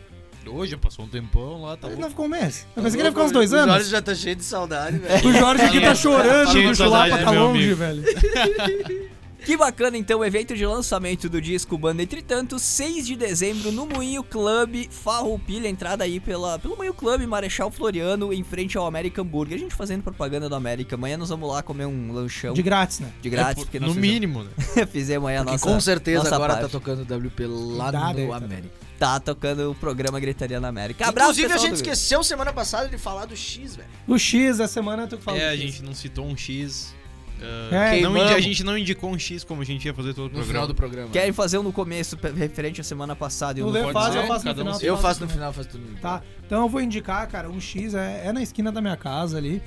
[0.44, 2.66] Hoje já passou um tempão lá, tá Ele não ficou um mês.
[2.76, 3.88] Eu pensei que ele ia ficar uns dois O Jorge anos.
[3.88, 5.28] já tá cheio de saudade, velho.
[5.28, 7.76] O Jorge aqui tá chorando, Cheio o de Chulapa tá longe, amigo.
[7.76, 8.02] velho.
[9.44, 13.86] Que bacana então o evento de lançamento do disco Banda Entretanto, 6 de dezembro no
[13.86, 19.24] Moinho Club Farroupilha, entrada aí pela, pelo Moinho Club Marechal Floriano, em frente ao American
[19.24, 19.56] Burger.
[19.56, 20.94] A gente fazendo propaganda do América.
[20.94, 23.10] Amanhã nós vamos lá comer um lanchão De de, grátis, né?
[23.24, 24.50] grátis, É, porque no mínimo, né?
[24.90, 26.62] fizemos, aí a nossa com certeza nossa agora parte.
[26.66, 28.36] tá tocando WP lá Dá, né, no tá.
[28.36, 28.74] América.
[28.98, 31.08] Tá tocando o programa Gritaria na América.
[31.08, 33.88] Abraço, Inclusive, a gente esqueceu semana passada de falar do X, velho.
[34.06, 35.60] O X, essa semana tu que fala É, do a X.
[35.60, 36.94] gente não citou um X.
[37.42, 40.24] ah, É, não a gente não indicou um X como a gente ia fazer todo
[40.24, 40.52] o No programa.
[40.52, 41.08] final do programa.
[41.10, 44.26] Querem fazer um no começo, referente à semana passada e O um faz, ser, eu
[44.26, 44.78] faço no um final.
[44.78, 45.84] tu Eu faz faço no final, faço tudo.
[46.00, 49.38] Tá, então eu vou indicar, cara, um X é, é na esquina da minha casa
[49.38, 49.62] ali.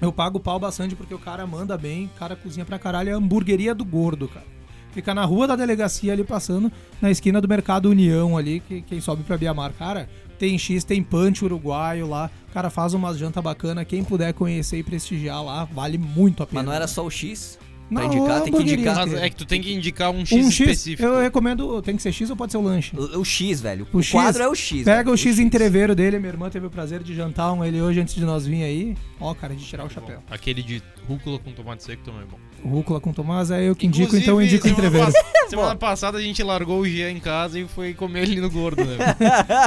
[0.00, 3.10] Eu pago pau bastante porque o cara manda bem, o cara cozinha pra caralho.
[3.10, 4.46] É a hamburgueria do gordo, cara.
[4.92, 9.00] Fica na rua da delegacia ali, passando na esquina do Mercado União ali, que quem
[9.00, 9.72] sobe pra Biamar.
[9.72, 10.08] Cara,
[10.44, 12.30] tem X, tem punch uruguaio lá.
[12.50, 13.84] O cara faz umas janta bacana.
[13.84, 16.60] Quem puder conhecer e prestigiar lá, vale muito a pena.
[16.60, 17.58] Mas não era só o X?
[17.90, 19.08] Não, pra indicar, tem que indicar.
[19.14, 21.02] É que tu tem que indicar um X um X, específico.
[21.06, 22.96] eu recomendo, tem que ser X ou pode ser o lanche?
[22.96, 23.86] O, o X, velho.
[23.92, 24.84] O O, X, quadro é o X.
[24.84, 25.14] Pega velho.
[25.14, 28.14] o X entreveiro dele, minha irmã teve o prazer de jantar um ele hoje antes
[28.14, 28.96] de nós vir aí.
[29.20, 30.22] Ó, cara, de tirar o chapéu.
[30.30, 32.38] Aquele de rúcula com tomate seco também é bom.
[32.66, 35.12] Rúcula com Tomás, é eu que indico, Inclusive, então eu indico semana entreveiro.
[35.50, 38.82] Semana passada a gente largou o Gia em casa e foi comer ele no gordo,
[38.82, 38.96] né?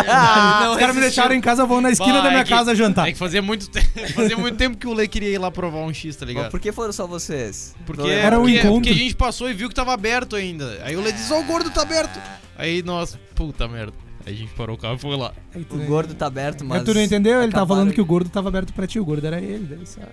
[0.07, 2.49] Ah, Os caras me deixaram em casa, vão na esquina Bah, da minha é que-
[2.49, 3.07] casa jantar.
[3.07, 3.79] É que fazia muito, te...
[4.13, 6.49] fazia muito tempo que o Lê queria ir lá provar um X, tá Mas ligado?
[6.51, 7.75] por que foram só vocês?
[7.85, 8.73] Porque, Não é- Era um porque, encontro.
[8.75, 10.79] porque a gente passou e viu que tava aberto ainda.
[10.83, 12.19] Aí o Lê disse, ó, o gordo tá aberto.
[12.57, 13.93] Aí nós, puta merda.
[14.25, 15.31] Aí a gente parou o carro e foi lá.
[15.69, 16.79] O não- gordo tá aberto, mas.
[16.79, 17.43] Mas tu não entendeu?
[17.43, 19.67] Ele tava falando que o gordo tava aberto pra ti, o gordo era ele.
[19.69, 20.07] Daí, sabe?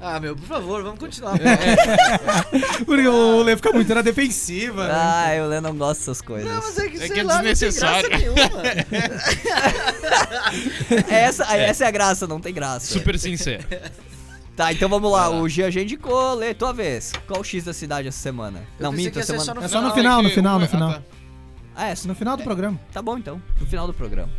[0.00, 1.38] Ah, meu, por favor, vamos continuar.
[2.84, 4.94] Porque o Lê fica muito na defensiva, né?
[4.94, 6.46] Ah, eu Lê não gosto dessas coisas.
[6.50, 8.08] Não, mas é que, É sei que é lá, não tem desnecessário.
[8.10, 8.40] graça nenhuma.
[11.08, 12.92] essa, essa é a graça, não tem graça.
[12.92, 13.64] Super sincero.
[14.54, 15.28] Tá, então vamos lá.
[15.30, 17.12] O Gia indicou, Lê, tua vez.
[17.26, 18.62] Qual o X da cidade essa semana?
[18.78, 19.44] Eu não, ser semana.
[19.44, 20.92] só no É só no final, no é final, o- no ah, final.
[20.92, 21.02] tá.
[21.74, 22.80] Ah, é, No final do programa.
[22.90, 24.30] Tá bom então, no final do programa.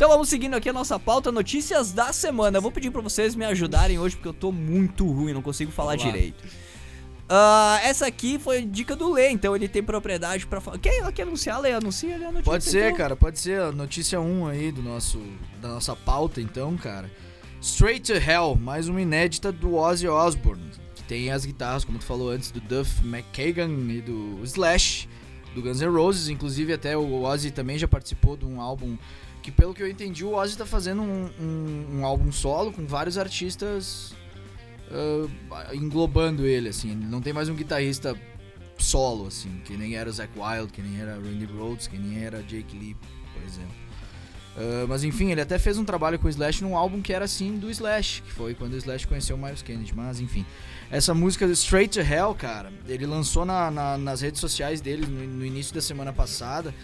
[0.00, 2.56] Então vamos seguindo aqui a nossa pauta, notícias da semana.
[2.56, 5.70] Eu vou pedir pra vocês me ajudarem hoje porque eu tô muito ruim, não consigo
[5.70, 6.12] falar Vamos lá.
[6.12, 6.42] direito.
[7.28, 10.78] Ah, essa aqui foi dica do Lê, então ele tem propriedade pra falar.
[10.78, 11.74] Quer, quer anunciar, Lê?
[11.74, 12.42] Anuncia a notícia.
[12.42, 12.96] Pode ser, então.
[12.96, 13.60] cara, pode ser.
[13.60, 15.20] a Notícia 1 aí do nosso,
[15.60, 17.12] da nossa pauta, então, cara.
[17.60, 20.70] Straight to Hell, mais uma inédita do Ozzy Osbourne.
[20.94, 25.06] Que tem as guitarras, como tu falou antes, do Duff McKagan e do Slash,
[25.54, 26.30] do Guns N' Roses.
[26.30, 28.96] Inclusive, até o Ozzy também já participou de um álbum
[29.42, 32.86] que, pelo que eu entendi, o Ozzy tá fazendo um, um- um álbum solo com
[32.86, 34.12] vários artistas
[34.90, 36.94] ah, englobando ele, assim.
[36.94, 38.16] Não tem mais um guitarrista
[38.78, 42.24] solo, assim, que nem era o Zac Wild, que nem era Randy Rhodes, que nem
[42.24, 42.96] era Jake Lee,
[43.34, 43.74] por exemplo.
[44.56, 47.24] Ah, mas enfim, ele até fez um trabalho com o Slash num álbum que era
[47.24, 49.94] assim do Slash, que foi quando o Slash conheceu o Miles Kennedy.
[49.94, 50.44] Mas enfim,
[50.90, 55.24] essa música Straight to Hell, cara, ele lançou na- na- nas redes sociais dele no,
[55.38, 56.74] no início da semana passada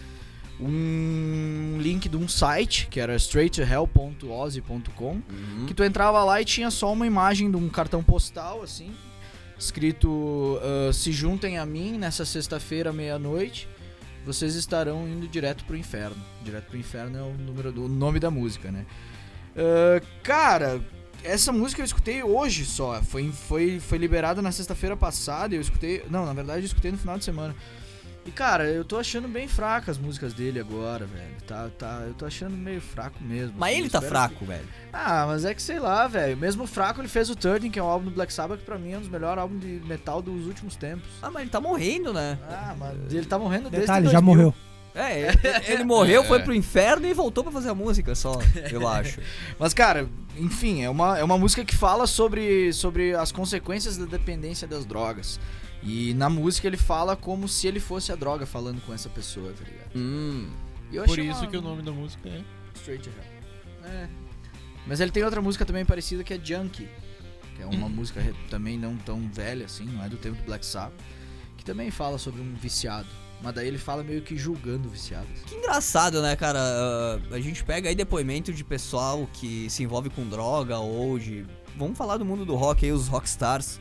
[0.59, 5.65] um link de um site que era straighttohell.ozzy.com Uhum.
[5.67, 8.91] que tu entrava lá e tinha só uma imagem de um cartão postal, assim,
[9.57, 13.67] escrito ah, se juntem a mim nessa sexta-feira meia-noite,
[14.25, 16.17] vocês estarão indo direto pro inferno.
[16.43, 18.85] Direto pro inferno é o número do o nome da música, né?
[19.55, 20.81] Ah, cara,
[21.23, 23.01] essa música eu escutei hoje só.
[23.03, 25.55] Foi, foi, foi liberada na sexta-feira passada.
[25.55, 26.03] e Eu escutei.
[26.09, 27.55] Não, na verdade eu escutei no final de semana.
[28.27, 31.35] E cara, eu tô achando bem fraca as músicas dele agora, velho.
[31.47, 33.55] Tá, tá, eu tô achando meio fraco mesmo.
[33.57, 34.67] Mas assim, ele tá fraco, velho.
[34.91, 36.35] ah, mas é que sei lá, velho.
[36.35, 38.77] Mesmo fraco, ele fez o Turning, que é um álbum do Black Sabbath, que pra
[38.77, 41.07] mim é um dos melhores álbuns de metal dos últimos tempos.
[41.21, 42.37] Ah, mas ele tá morrendo, né?
[42.49, 44.21] Ah, mas ele tá morrendo desde Detalhe, já 2000.
[44.35, 44.53] morreu.
[44.97, 45.37] É, ele,
[45.73, 46.43] ele morreu, foi É.
[46.43, 48.39] pro inferno e voltou pra fazer a música só,
[48.71, 49.19] eu acho.
[49.59, 54.05] Mas, cara, enfim, é uma, é uma música que fala sobre, sobre as consequências da
[54.05, 55.39] dependência das drogas.
[55.83, 59.53] E na música ele fala como se ele fosse a droga falando com essa pessoa,
[59.53, 59.91] tá ligado?
[59.95, 60.49] Hum.
[60.91, 62.41] Eu Por isso uma- que o nome da música é.
[62.75, 63.91] Straight to Hell.
[63.91, 64.07] É.
[64.87, 66.87] Mas ele tem outra música também parecida que é Junkie.
[67.55, 70.43] Que é uma música re- também não tão velha assim, não é do tempo do
[70.45, 70.93] Black Sabbath.
[71.57, 73.07] Que também fala sobre um viciado.
[73.41, 75.27] Mas daí ele fala meio que julgando o viciado.
[75.33, 75.45] assim.
[75.45, 76.59] Que engraçado, né, cara?
[76.59, 81.45] Ah, a gente pega aí depoimento de pessoal que se envolve com droga ou de.
[81.75, 83.79] Vamos falar do mundo do rock aí, os rockstars.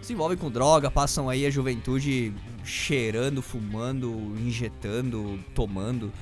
[0.00, 6.12] Se envolvem com droga, passam aí a juventude cheirando, fumando, injetando, tomando.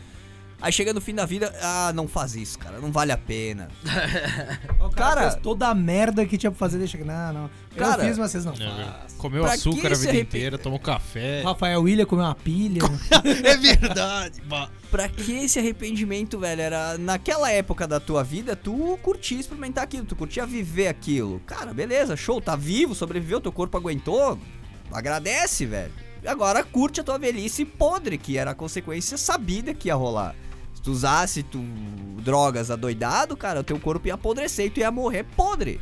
[0.62, 3.68] Aí chega no fim da vida, ah, não faz isso, cara, não vale a pena.
[4.78, 7.04] O cara, Cara- fez toda a merda que tinha pra fazer, deixa que.
[7.04, 7.50] Não, não.
[7.76, 9.18] Cara- eu fiz, mas vocês não É, fazem.
[9.18, 11.42] Comeu Pra açúcar a vida arrepen- inteira, tomou café.
[11.46, 12.80] Rafael William comeu uma pilha.
[13.44, 14.40] é verdade.
[14.42, 14.68] bah.
[14.90, 16.60] Pra que esse arrependimento, velho?
[16.60, 21.40] Era naquela época da tua vida, tu curtia experimentar aquilo, tu curtia viver aquilo.
[21.46, 24.38] Cara, beleza, show, tá vivo, sobreviveu, teu corpo aguentou.
[24.92, 25.92] Agradece, velho.
[26.26, 30.34] Agora curte a tua velhice podre, que era a consequência sabida que ia rolar.
[30.82, 31.62] Se tu usasse tu,
[32.24, 35.80] drogas adoidado, cara, o teu corpo ia apodrecer e tu ia morrer podre.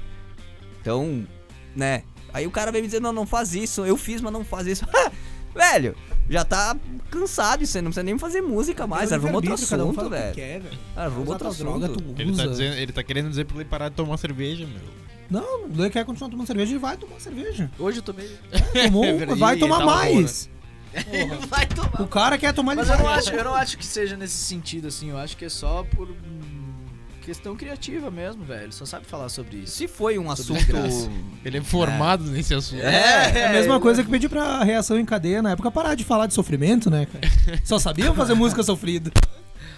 [0.83, 1.27] Então,
[1.75, 2.03] né?
[2.35, 4.67] Aí o cara vem me dizer, não, não faz isso, eu fiz, mas não faz
[4.67, 4.85] isso.
[5.57, 5.97] velho,
[6.29, 6.77] já tá
[7.11, 10.11] cansado isso aí, não precisa nem fazer música mais, arruma outro um assunto, faz o
[10.11, 10.35] que velho.
[10.35, 10.79] quer, velho.
[10.95, 12.49] Arruma Usa outro tua droga, tu Ele tá, usa.
[12.49, 15.01] dizendo, ele tá querendo dizer pra ele parar de tomar cerveja, meu.
[15.31, 17.71] Não, ele quer continuar tomando cerveja, ele vai tomar cerveja.
[17.79, 18.29] Hoje eu tomei.
[18.85, 20.51] Tomou, É verdade, vai tomar bom, mais.
[21.49, 22.03] Vai tomar.
[22.03, 24.89] O cara quer tomar Mas eu não, acho, eu não acho que seja nesse sentido,
[24.89, 25.11] assim.
[25.11, 26.85] Eu acho que é só por hum,
[27.23, 28.65] questão criativa mesmo, velho.
[28.65, 29.77] Ele só sabe falar sobre isso.
[29.77, 30.61] Se foi um assunto.
[31.45, 32.83] Ele é formado nesse assunto.
[32.83, 36.05] É a mesma ele- coisa que pedir pra reação em cadeia na época parar de
[36.05, 37.29] falar de sofrimento, né, cara?
[37.65, 39.11] Só sabiam fazer música sofrida.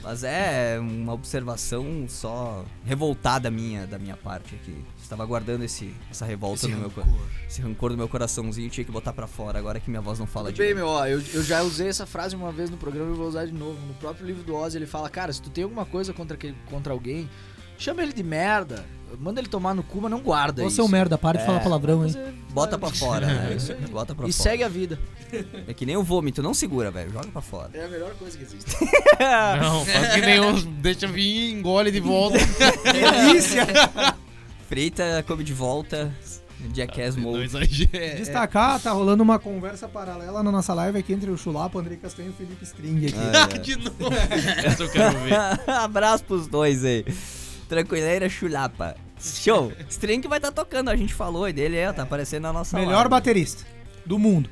[0.03, 4.85] Mas é uma observação só revoltada minha, da minha parte aqui.
[5.01, 7.19] Estava guardando esse, essa revolta no meu coração.
[7.47, 10.27] Esse rancor no meu coraçãozinho tinha que botar pra fora, agora que minha voz não
[10.27, 12.77] fala Tudo de bem, meu, ó, eu, eu já usei essa frase uma vez no
[12.77, 13.79] programa e vou usar de novo.
[13.87, 16.37] No próprio livro do Oz ele fala, cara, se tu tem alguma coisa contra,
[16.67, 17.29] contra alguém,
[17.83, 18.85] chama ele de merda,
[19.19, 20.77] manda ele tomar no cu, mas não guarda Ô, isso.
[20.77, 21.47] seu merda, para de É.
[21.47, 22.13] falar palavrão, hein?
[22.13, 23.57] Você- Bota pra fora, né?
[23.71, 23.87] É.
[23.89, 24.43] Bota pra E fora.
[24.43, 24.99] segue a vida.
[25.67, 27.11] É que nem o vômito, não segura, velho.
[27.11, 27.71] Joga pra fora.
[27.73, 28.71] É a melhor coisa que existe.
[29.63, 30.63] Não, faz que nem uns.
[30.65, 32.37] Deixa vir e engole de volta.
[32.93, 33.67] Delícia!
[34.69, 36.13] Frita, come de volta.
[36.75, 37.45] Jackass Não Mode.
[37.45, 38.17] exagera.
[38.17, 41.97] Destacar, tá rolando uma conversa paralela na nossa live aqui entre o Chulapa, o André
[41.97, 43.17] Castanho e o Felipe String aqui.
[43.35, 44.15] Ah, De novo.
[44.65, 45.35] Essa eu quero ver.
[45.71, 47.05] Abraço pros dois aí.
[47.73, 48.95] Tranquileira chulapa.
[49.19, 49.73] Show.
[49.89, 52.97] String vai estar tocando, a gente falou e dele, é, tá aparecendo na nossa Melhor
[52.97, 53.09] live.
[53.09, 53.65] baterista
[54.05, 54.51] do mundo.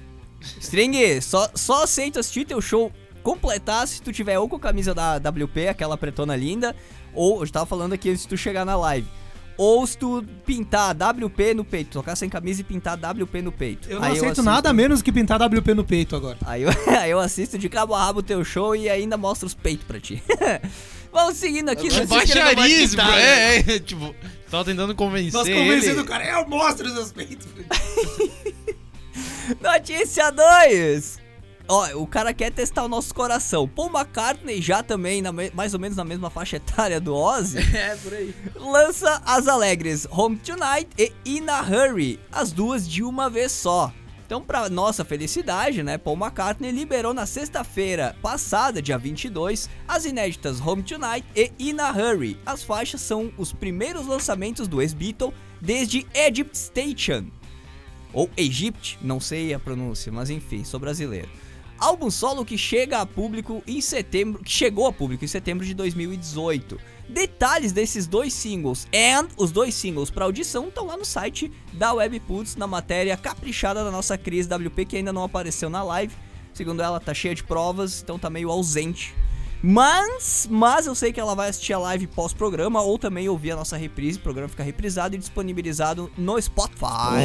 [0.58, 2.90] String, só, só aceito assistir teu show
[3.22, 6.74] completar se tu tiver ou com a camisa da WP, aquela pretona linda,
[7.12, 9.06] ou, eu tava falando aqui de tu chegar na live,
[9.62, 13.90] ou se tu pintar WP no peito, tocar sem camisa e pintar WP no peito.
[13.90, 16.38] Eu não Aí aceito assisto- nada menos que pintar WP no peito agora.
[16.46, 19.52] Aí eu, aí eu assisto de cabo a rabo teu show e ainda mostro os
[19.52, 20.22] peitos pra ti.
[21.12, 21.90] Vamos seguindo aqui.
[21.90, 21.90] Né?
[21.90, 23.14] que ele não vai Baixaria, quitar, bro.
[23.16, 23.22] né?
[23.22, 24.14] É, é, tipo,
[24.50, 25.32] tava tentando convencer.
[25.34, 26.00] Nós convencendo ele.
[26.00, 27.46] o cara, eu mostro os meus peitos.
[29.60, 31.18] Notícia 2!
[31.70, 33.68] Ó, o cara quer testar o nosso coração.
[33.68, 37.96] Paul McCartney, já também na mais ou menos na mesma faixa etária do Ozzy, É,
[37.96, 38.34] por aí.
[38.56, 43.92] lança as alegres Home Tonight e In a Hurry, as duas de uma vez só.
[44.26, 50.60] Então, pra nossa felicidade, né, Paul McCartney liberou na sexta-feira passada, dia 22, as inéditas
[50.60, 52.38] Home Tonight e In a Hurry.
[52.46, 57.26] As faixas são os primeiros lançamentos do ex-Beatle desde Egypt Station,
[58.12, 61.28] ou Egypt, não sei a pronúncia, mas enfim, sou brasileiro.
[61.80, 65.72] Álbum solo que chega a público em setembro, que chegou a público em setembro de
[65.72, 66.78] 2018.
[67.08, 71.94] Detalhes desses dois singles and os dois singles para audição estão lá no site da
[71.94, 76.14] Webputs na matéria caprichada da nossa Cris WP que ainda não apareceu na live.
[76.52, 79.14] Segundo ela, tá cheia de provas, então tá meio ausente.
[79.62, 83.56] Mas, mas eu sei que ela vai assistir a live pós-programa ou também ouvir a
[83.56, 84.18] nossa reprise.
[84.18, 87.20] O programa fica reprisado e disponibilizado no Spotify.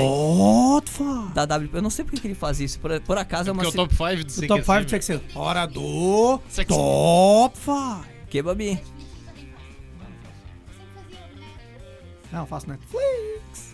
[0.89, 1.33] Fuck?
[1.33, 1.69] Da WP.
[1.77, 2.79] Eu não sei porque que ele faz isso.
[2.79, 3.63] Por, por acaso é uma.
[3.63, 6.67] Porque o top 5 do O top 5 tinha que ser hora do Sexy.
[6.67, 8.05] top 5.
[8.29, 8.81] Que, Babi?
[12.31, 13.64] Não, eu faço Netflix.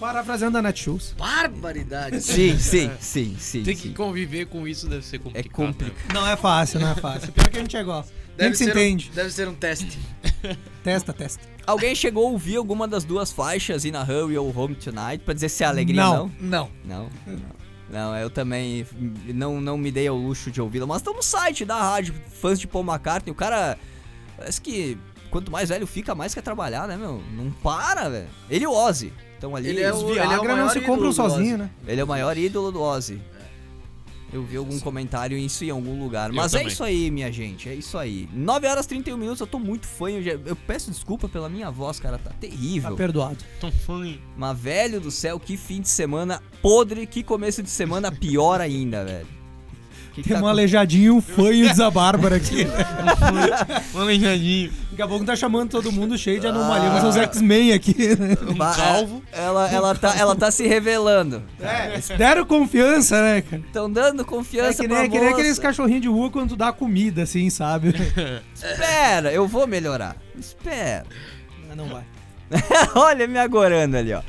[0.00, 1.14] Parafraseando a Netshoes.
[1.18, 2.20] Barbaridade.
[2.24, 3.62] Sim, sim, sim, sim.
[3.62, 3.92] Tem que sim.
[3.92, 5.52] conviver com isso deve ser É complicado.
[5.52, 6.14] complicado.
[6.14, 7.30] Não é fácil, não é fácil.
[7.32, 8.06] Pior que a gente é igual.
[8.38, 9.10] A gente se entende.
[9.12, 9.98] Um, deve ser um teste.
[10.82, 11.44] Testa, testa.
[11.66, 15.34] Alguém chegou a ouvir alguma das duas faixas, In a Hurry ou Home Tonight, pra
[15.34, 16.30] dizer se é alegria Não.
[16.40, 16.70] não?
[16.86, 17.10] Não.
[17.26, 17.36] Não.
[17.36, 17.42] Não,
[17.90, 18.86] não eu também
[19.34, 22.58] não, não me dei ao luxo de ouvi-la, mas estão no site da rádio, fãs
[22.58, 23.76] de Paul McCartney, o cara
[24.38, 24.96] parece que
[25.30, 27.22] quanto mais velho fica, mais quer trabalhar, né, meu?
[27.36, 28.28] Não para, velho.
[28.48, 29.68] Ele e o Ozzy estão ali.
[29.68, 31.54] Ele é Os o- ele é o Viagra não maior se ídolo compram do sozinho,
[31.54, 31.56] Ozzy.
[31.62, 31.70] né?
[31.86, 33.20] Ele é o maior ídolo do Ozzy.
[34.32, 36.30] Eu vi algum comentário isso em algum lugar.
[36.30, 37.68] Eu Mas é isso aí, minha gente.
[37.68, 38.28] É isso aí.
[38.32, 40.08] 9 horas e 31 minutos, eu tô muito fã.
[40.08, 42.16] Eu, já- eu peço desculpa pela minha voz, cara.
[42.16, 42.90] Tá terrível.
[42.90, 43.38] Tá perdoado.
[43.60, 44.06] Tão fã.
[44.36, 47.08] Mas, velho do céu, que fim de semana podre.
[47.08, 49.26] Que começo de semana pior ainda, velho.
[50.14, 52.66] Que que Tem tá um aleijadinho, um fanho de Zabárbara aqui.
[53.94, 54.72] Um aleijadinho.
[55.00, 57.94] Daqui a pouco tá chamando todo mundo cheio de anomalia, mas são os X-Men aqui,
[58.16, 58.36] né?
[58.46, 59.22] Um calvo.
[59.32, 61.42] Ela, ela, tá, ela tá se revelando.
[61.58, 63.62] É, deram confiança, né, cara?
[63.66, 66.56] Estão dando É confiança que pra nem, que nem aqueles cachorrinhos de rua quando tu
[66.56, 67.94] dá comida, assim, sabe?
[68.54, 70.16] Espera, eu vou melhorar.
[70.38, 71.06] Espera.
[71.66, 72.04] Mas não vai.
[72.94, 74.20] Olha me agorando ali, ó.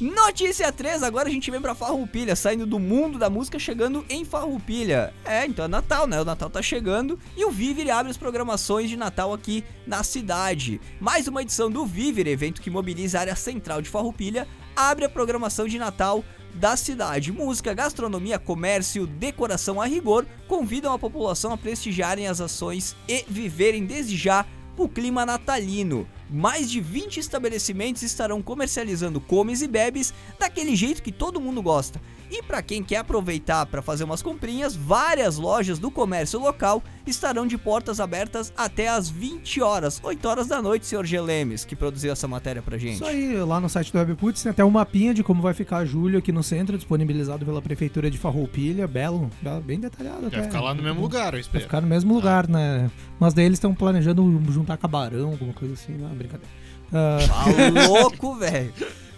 [0.00, 4.24] Notícia 3, agora a gente vem pra Farroupilha, saindo do mundo da música, chegando em
[4.24, 5.12] Farroupilha.
[5.26, 6.18] É, então é Natal, né?
[6.18, 10.80] O Natal tá chegando e o Vivere abre as programações de Natal aqui na cidade.
[10.98, 15.08] Mais uma edição do Vivere, evento que mobiliza a área central de Farroupilha, abre a
[15.08, 17.30] programação de Natal da cidade.
[17.30, 23.84] Música, gastronomia, comércio, decoração a rigor convidam a população a prestigiarem as ações e viverem
[23.84, 24.46] desde já
[24.78, 26.08] o clima natalino.
[26.30, 32.00] Mais de 20 estabelecimentos estarão comercializando comes e bebes daquele jeito que todo mundo gosta.
[32.30, 37.44] E para quem quer aproveitar para fazer umas comprinhas, várias lojas do comércio local estarão
[37.44, 42.12] de portas abertas até às 20 horas, 8 horas da noite, senhor Gelemes, que produziu
[42.12, 42.94] essa matéria pra gente.
[42.94, 45.84] Isso aí, lá no site do Webputs tem até um mapinha de como vai ficar
[45.84, 48.86] julho aqui no centro, disponibilizado pela Prefeitura de Farroupilha.
[48.86, 49.28] Belo,
[49.64, 50.36] bem detalhado até.
[50.36, 51.64] Vai ficar lá no mesmo lugar, eu Vai espero.
[51.64, 52.88] ficar no mesmo lugar, né?
[53.18, 56.52] Mas daí eles estão planejando juntar cabarão, alguma coisa assim, não, brincadeira.
[56.92, 57.44] Ah, Tá
[57.88, 58.72] louco, velho.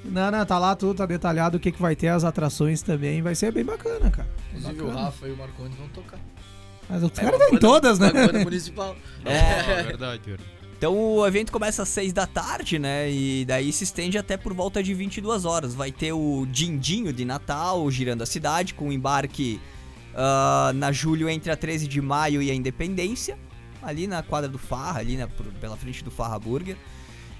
[0.04, 3.22] não, não, tá lá tudo, tá detalhado o que, que vai ter, as atrações também,
[3.22, 4.28] vai ser bem bacana, cara.
[4.54, 5.04] Inclusive o Bacana.
[5.06, 6.18] Rafa e o Marconi vão tocar.
[6.88, 8.10] Mas os É caras uma têm banda- todas, né?
[8.12, 8.96] banda municipal.
[9.24, 9.82] É, É.
[9.84, 10.50] verdade, verdade.
[10.76, 13.08] Então o evento começa às 6 da tarde, né?
[13.08, 15.74] E daí se estende até por volta de 22 horas.
[15.76, 19.60] Vai ter o Dindinho de Natal girando a cidade, com embarque
[20.12, 23.38] ah, na julho entre a 13 de maio e a Independência.
[23.82, 26.76] Ali na quadra do Farra, ali na- por- pela frente do Farra Burger.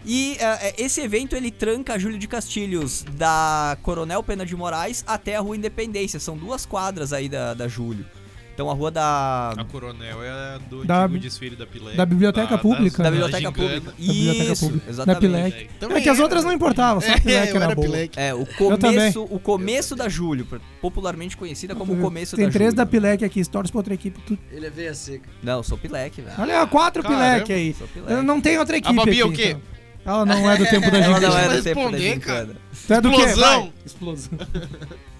[0.04, 5.36] E é, esse evento ele tranca Júlio de Castilhos da Coronel Pena de Moraes até
[5.36, 6.18] a Rua Independência.
[6.18, 8.04] São duas quadras aí da, da Júlio.
[8.54, 9.54] Então a rua da.
[9.56, 11.94] A Coronel é do Da- antigo desfile da Pilé.
[11.94, 12.98] da Biblioteca Pública.
[13.02, 13.10] Da né?
[13.16, 13.68] biblioteca gincana.
[13.68, 13.90] pública.
[13.90, 14.84] Da Biblioteca Isso, Pública.
[14.86, 15.20] Da exatamente.
[15.20, 15.70] Pilec.
[15.80, 16.22] Também É que as era.
[16.24, 17.86] outras não importavam, só a É, Pilec eu era era boa.
[17.86, 18.18] Pilec.
[18.20, 20.46] É, o começo, o começo da Júlio,
[20.82, 22.76] popularmente conhecida como o começo Tem da três Júlio.
[22.76, 24.20] da Pilec aqui, torce pra outra equipe.
[24.20, 24.38] Tu...
[24.50, 25.28] Ele é veia seca.
[25.42, 26.36] Não, eu sou Pilek, velho.
[26.38, 27.44] Olha, quatro Caramba.
[27.46, 27.74] Pilec aí.
[28.06, 29.22] Eu não tem outra equipe Babi é aqui.
[29.22, 29.56] o quê?
[29.58, 29.72] então.
[30.04, 31.28] Ela não é do tempo da Ela gincana.
[31.28, 33.72] não é do tempo da é quê?
[33.86, 34.38] Explosão.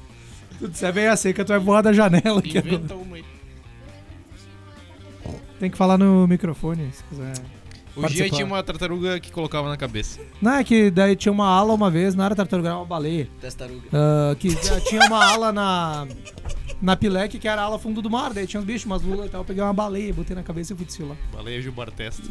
[0.62, 0.68] Explosão.
[0.68, 2.74] tu disser bem a seca, tu vai voar da janela aqui agora.
[2.74, 3.24] Inventa uma aí.
[5.58, 7.34] Tem que falar no microfone, se quiser.
[7.94, 8.24] O Participar.
[8.26, 10.18] Gia tinha uma tartaruga que colocava na cabeça.
[10.40, 13.28] Não, é que daí tinha uma ala uma vez, não era tartaruga, era uma baleia.
[13.40, 13.88] Testaruga.
[13.92, 14.48] Ah, que
[14.88, 16.06] tinha uma ala na.
[16.82, 19.26] Na Pilec, que era a ala fundo do mar, daí tinha uns bichos, umas lulas
[19.26, 19.42] e tal.
[19.42, 21.16] Eu peguei uma baleia, botei na cabeça e fui desfilar.
[21.32, 22.22] Baleia Gilbar Testa.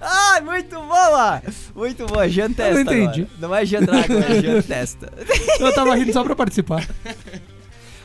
[0.00, 1.40] Ai, muito boa!
[1.74, 2.80] Muito boa, Jean Testa.
[2.80, 3.22] Eu não entendi.
[3.22, 3.38] agora.
[3.38, 5.12] Não é Jean Dragon, é Jean Testa.
[5.60, 6.84] Eu tava rindo só pra participar.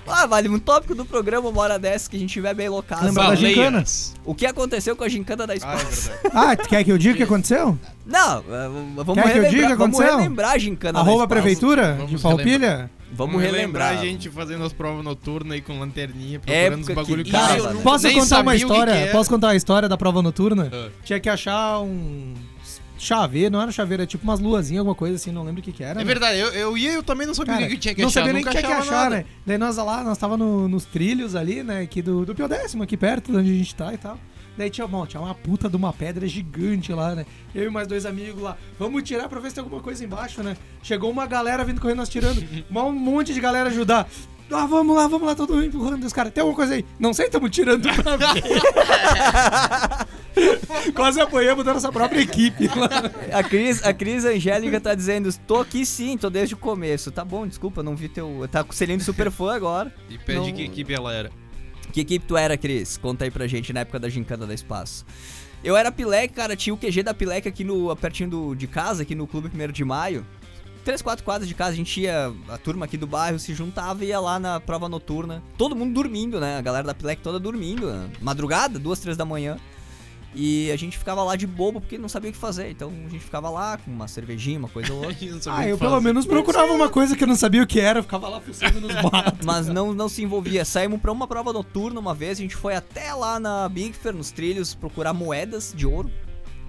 [0.07, 3.05] Ah, vale um tópico do programa uma hora dessa que a gente tiver bem locado.
[3.05, 3.83] Lembra da gincana?
[4.25, 6.19] O que aconteceu com a gincana da Ah, é verdade.
[6.33, 7.77] Ah, tu quer que eu diga o que aconteceu?
[8.05, 10.17] Não, eh, vamos Quer que eu relembrar, diga o que vamos aconteceu?
[10.17, 12.89] relembrar a gincana Arroba da prefeitura Vamos de Falpilha?
[13.11, 13.93] Vamos relembrar.
[13.93, 17.57] a gente fazendo as provas noturnas aí com lanterninha, Época procurando os bagulho que Cara,
[17.57, 17.69] eu né?
[17.71, 18.93] nunca- Posso nem contar uma sabia o que história?
[18.93, 19.11] que era.
[19.11, 20.69] Posso contar a história da prova noturna?
[20.73, 20.89] Ah.
[21.05, 22.33] Tinha que achar um
[22.97, 25.71] chaveiro, não era chaveiro, era tipo umas luazinhas, alguma coisa assim, não lembro o que
[25.71, 26.01] que era.
[26.01, 26.07] É né?
[26.07, 28.07] verdade, eu, eu ia e eu também não sabia Cara, o que tinha que não
[28.09, 28.19] achar.
[28.21, 29.15] sabia nem o que tinha que achar, nada.
[29.17, 29.25] né?
[29.45, 32.83] Daí nós lá, nós tava no- nos trilhos ali, né, aqui do, do Pio Décimo,
[32.83, 34.17] aqui perto de onde a gente tá e tal.
[34.57, 37.27] Daí tinha, bom, tinha uma puta de uma pedra gigante lá, né?
[37.53, 40.41] Eu e mais dois amigos lá, vamos tirar pra ver se tem alguma coisa embaixo,
[40.41, 40.57] né?
[40.81, 44.07] Chegou uma galera vindo correndo, nós tirando, um monte de galera ajudar.
[44.51, 46.31] Ah, vamos lá, vamos lá, todo mundo empurrando os caras.
[46.33, 46.85] Tem alguma coisa aí?
[46.99, 48.43] Não sei, estamos tirando pra ver.
[50.93, 52.69] Quase apoiamos da nossa própria equipe.
[53.33, 57.11] A Cris, a Cris Angélica tá dizendo, tô aqui sim, tô desde o começo.
[57.11, 58.47] Tá bom, desculpa, não vi teu...
[58.51, 59.93] Tá com o selinho de super fã agora.
[60.09, 61.29] E pede Não- que equipe ela era.
[61.91, 62.97] Que equipe tu era, Cris?
[62.97, 65.05] Conta aí pra gente na época da gincana da Espaço.
[65.63, 69.01] Eu era Pilec, cara, tinha o QG da Pilec aqui no pertinho do, de casa,
[69.01, 70.25] aqui no Clube 1 de Maio.
[70.87, 74.05] Três, quatro quadras de casa, a gente ia, a turma aqui do bairro se juntava
[74.05, 75.43] e ia lá na prova noturna.
[75.57, 76.57] Todo mundo dormindo, né?
[76.57, 77.91] A galera da Pilec toda dormindo.
[77.91, 78.09] né?
[78.21, 79.57] Madrugada, duas, três da manhã.
[80.33, 82.71] E a gente ficava lá de bobo porque não sabia o que fazer.
[82.71, 85.17] Então a gente ficava lá com uma cervejinha, uma coisa ou outra.
[85.51, 86.03] Ah, eu pelo fazer.
[86.05, 88.79] menos procurava uma coisa que eu não sabia o que era, eu ficava lá fuçando
[88.79, 89.45] nos matos.
[89.45, 90.63] Mas não, não se envolvia.
[90.63, 94.15] Saímos pra uma prova noturna uma vez, a gente foi até lá na Big Fair,
[94.15, 96.09] nos trilhos, procurar moedas de ouro.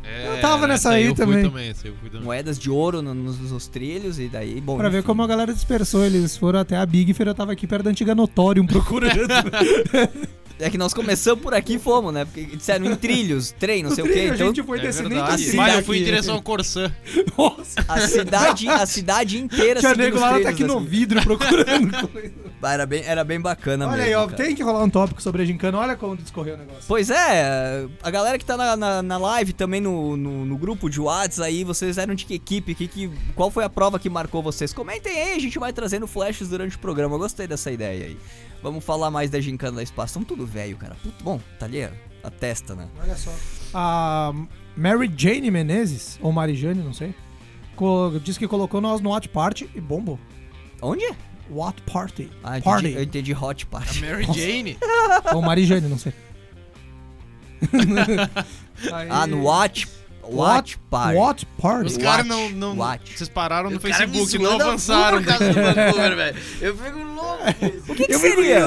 [0.09, 1.43] É, Eu tava nessa aí eu fui também.
[1.43, 1.69] também.
[1.69, 2.25] essa aí eu fui também.
[2.25, 4.77] Moedas de ouro no- nos, nos trilhos, e daí, bom.
[4.77, 5.07] Pra ver enfim.
[5.07, 7.91] como a galera dispersou, eles foram até a Big Fair, eu tava aqui perto da
[7.91, 9.29] antiga Notorium procurando.
[10.61, 12.25] É que nós começamos por aqui e fomos, né?
[12.25, 14.25] Porque disseram em trilhos, trem, não sei o No quê.
[14.25, 16.93] Então, a gente foi É descendo em cidade Mas eu fui em direção ao Corsã.
[17.39, 20.87] Nossa, a cidade, a cidade inteira tinha nego lá trilhos, tá aqui no assim.
[20.87, 22.33] vidro procurando coisa.
[22.61, 24.09] Era bem, era bem bacana Olha mesmo.
[24.09, 24.37] aí, ó, cara.
[24.37, 25.79] tem que rolar um tópico sobre a gincana.
[25.79, 26.85] Olha como discorreu o negócio.
[26.89, 30.91] Pois é, a galera que tá na, na, na live também no, no, no grupo
[30.91, 32.75] de Whats aí, vocês eram de que equipe?
[32.75, 34.73] Que, que, qual foi a prova que marcou vocês?
[34.73, 37.15] Comentem aí, a gente vai trazendo flashes durante o programa.
[37.15, 38.17] Eu gostei dessa ideia aí.
[38.63, 40.15] Vamos falar mais da gincana da espaço.
[40.15, 40.97] São tudo velho, cara.
[41.03, 42.89] Puto, bom, tá ali a testa, né?
[43.01, 43.33] Olha só.
[43.73, 44.33] A
[44.77, 47.15] Mary Jane Menezes, ou Marijane, não sei,
[48.23, 50.19] disse que colocou nós no Watch Party e bombou.
[50.83, 51.05] Onde?
[51.51, 52.31] What Party?
[52.43, 52.89] Ah, Party.
[52.89, 54.01] entendi, eu entendi Hot A Party.
[54.05, 54.77] Mary Jane.
[55.35, 56.13] Ou Marijane, não sei.
[58.93, 59.89] Aí- Ah, no Watch,
[60.35, 61.17] Watch Party.
[61.17, 61.87] Watch Party.
[61.87, 62.77] Os caras não, não.
[62.77, 63.17] watch.
[63.17, 65.19] Vocês pararam no Facebook, não zoando avançaram.
[65.19, 66.37] por causa do Vancouver, velho.
[66.61, 67.19] Eu fico louco.
[67.89, 68.67] O que, que seria?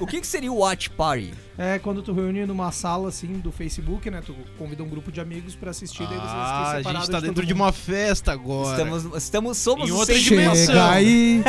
[0.00, 1.32] o que, que seria o Watch Party?
[1.58, 4.20] É quando tu reúne numa sala assim do Facebook, né?
[4.24, 7.18] Tu convida um grupo de amigos pra assistir, daí vocês Ah, ficam a gente tá
[7.20, 8.70] de dentro de uma festa agora.
[8.82, 10.66] Estamos, estamos, somos Em os outra dimensão.
[10.66, 11.42] Chega aí.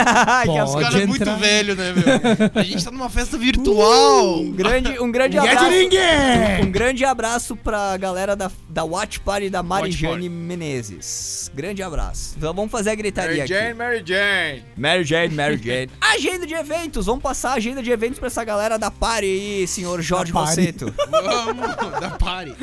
[0.45, 2.51] que as Os caras é muito velho, né, meu?
[2.55, 4.39] A gente tá numa festa virtual.
[4.39, 5.75] Um grande, um grande Get abraço.
[6.63, 10.29] Um grande abraço pra galera da, da Watch Party da Marijane.
[10.29, 11.51] Menezes.
[11.53, 12.35] Grande abraço.
[12.37, 13.73] Então vamos fazer a gritaria Mary Jane, aqui.
[13.77, 14.63] Mary Jane.
[14.77, 15.89] Mary Jane, Mary Jane.
[15.99, 17.05] agenda de eventos.
[17.07, 20.31] Vamos passar a agenda de eventos pra essa galera da Party aí, senhor Jorge.
[20.31, 20.93] Rosseto.
[21.09, 22.55] Vamos, da party.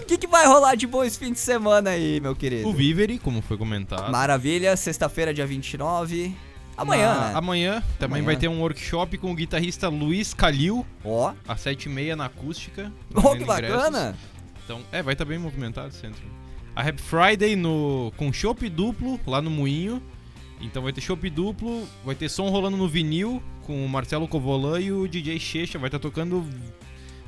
[0.00, 2.68] O que, que vai rolar de bom esse fim de semana aí, meu querido?
[2.68, 4.10] O Vivere, como foi comentado.
[4.10, 6.34] Maravilha, sexta-feira, dia 29.
[6.76, 7.32] Amanhã, Na- né?
[7.34, 8.24] Amanhã também Amanhã.
[8.24, 12.92] vai ter um workshop com o guitarrista Luiz Calil, Ó, às 7h30 na acústica.
[13.14, 13.76] oh, vendendo que ingressos.
[13.76, 14.16] bacana.
[14.64, 16.22] Então, é, vai estar bem movimentado o centro.
[16.74, 20.02] A Happy Friday no, com chopp duplo lá no Moinho.
[20.60, 24.80] Então vai ter chopp duplo, vai ter som rolando no vinil com o Marcelo Covolan
[24.80, 25.78] e o DJ Checha.
[25.78, 26.44] Vai estar tocando.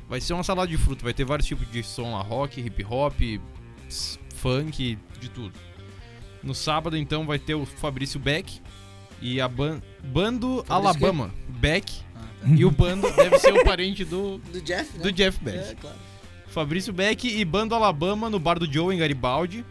[0.07, 2.83] Vai ser uma salada de fruta, vai ter vários tipos de som lá: rock, hip
[2.89, 3.13] hop,
[4.35, 5.53] funk, de tudo.
[6.41, 8.59] No sábado, então, vai ter o Fabrício Beck
[9.21, 11.31] e a ban Bando Fabrício Alabama.
[11.49, 11.91] Beck.
[12.15, 15.03] Ah, E o Bando deve ser o parente do, Do Jeff, né?
[15.03, 15.57] do Jeff Beck.
[15.71, 15.97] É, claro.
[16.47, 19.63] Fabrício Beck e Bando Alabama no bar do Joe em Garibaldi.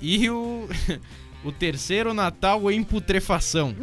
[0.00, 0.66] E o,
[1.44, 3.74] o terceiro Natal em putrefação.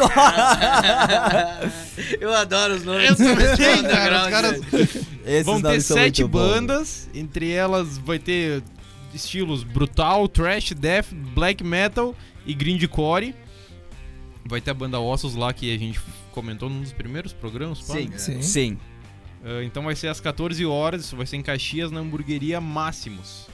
[2.20, 3.10] Eu adoro os nomes.
[3.10, 4.90] Eu também, cara, os caras- velho.
[5.26, 6.30] Esses Vão ter sete bons.
[6.32, 8.64] bandas, entre elas vai ter
[9.14, 13.36] estilos brutal, trash, death, black metal e grindcore.
[14.46, 16.00] Vai ter a banda Ossos lá que a gente
[16.32, 17.94] comentou num dos primeiros programas, pá.
[17.94, 18.42] Sim, Sim.
[18.42, 18.78] sim.
[19.44, 23.48] Ah, então vai ser às 14 horas, isso vai ser em Caxias, na hamburgueria Máximos.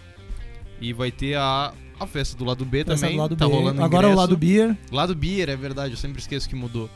[0.82, 3.16] E vai ter a, a festa do lado B Essa também.
[3.16, 3.54] do lado tá B.
[3.54, 4.22] rolando Agora o ingresso.
[4.22, 4.78] lado beer.
[4.92, 6.90] Lado Beer, é verdade, eu sempre esqueço que mudou.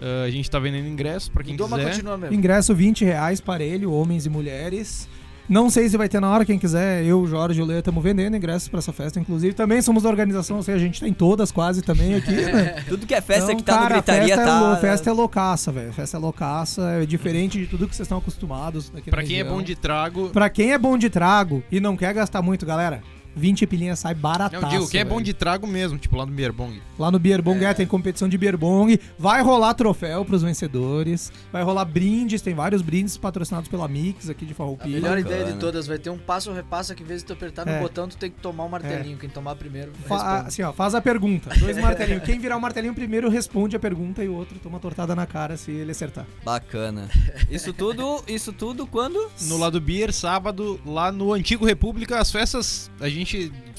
[0.00, 1.92] Ah, a gente tá vendendo ingresso pra quem Mudou, mas quiser.
[1.92, 2.34] continua mesmo.
[2.34, 5.08] Ingresso 20 reais parelho, homens e mulheres.
[5.46, 8.02] Não sei se vai ter na hora, quem quiser, eu, Jorge e o Lê estamos
[8.02, 9.52] vendendo ingressos pra essa festa, inclusive.
[9.52, 12.82] Também somos da organização, ou seja, a gente tá em todas quase também aqui, né?
[12.88, 14.60] Tudo que é festa Então, que tá cara, no gritaria festa É, tá.
[14.60, 15.92] lou- festa é loucaça, velho.
[15.92, 19.42] Festa é loucaça, é diferente de tudo que vocês estão acostumados aqui Pra quem é
[19.42, 19.56] região.
[19.58, 20.30] bom de trago.
[20.30, 23.02] Pra quem é bom de trago e não quer gastar muito, galera,
[23.36, 24.62] 20 pilinhas sai barataço.
[24.62, 26.80] Não, digo, quem é bom de trago mesmo, tipo lá no Beer Bong.
[26.98, 28.98] Lá no Beer Bong é, tem competição de Beer Bong.
[29.18, 31.32] Vai rolar troféu pros vencedores.
[31.52, 35.00] Vai rolar brindes, tem vários brindes patrocinados pela Mix aqui de A Farroupilha.
[35.00, 35.36] melhor Bacana.
[35.40, 37.64] ideia de todas vai ter um passo ou repassa que, em vez de tu apertar
[37.66, 37.80] no É.
[37.80, 39.16] botão, tu tem que tomar um martelinho.
[39.18, 40.48] Quem tomar primeiro, Fa- responde.
[40.48, 41.50] assim, ó, faz a pergunta.
[41.58, 42.22] Dois martelinhos.
[42.24, 45.56] Quem virar o martelinho primeiro responde a pergunta e o outro toma tortada na cara
[45.56, 46.26] se ele acertar.
[46.44, 47.08] Bacana.
[47.50, 49.30] Isso tudo, isso tudo quando?
[49.42, 52.90] No lado Beer, sábado, lá no Antigo República, as festas.
[53.00, 53.23] A gente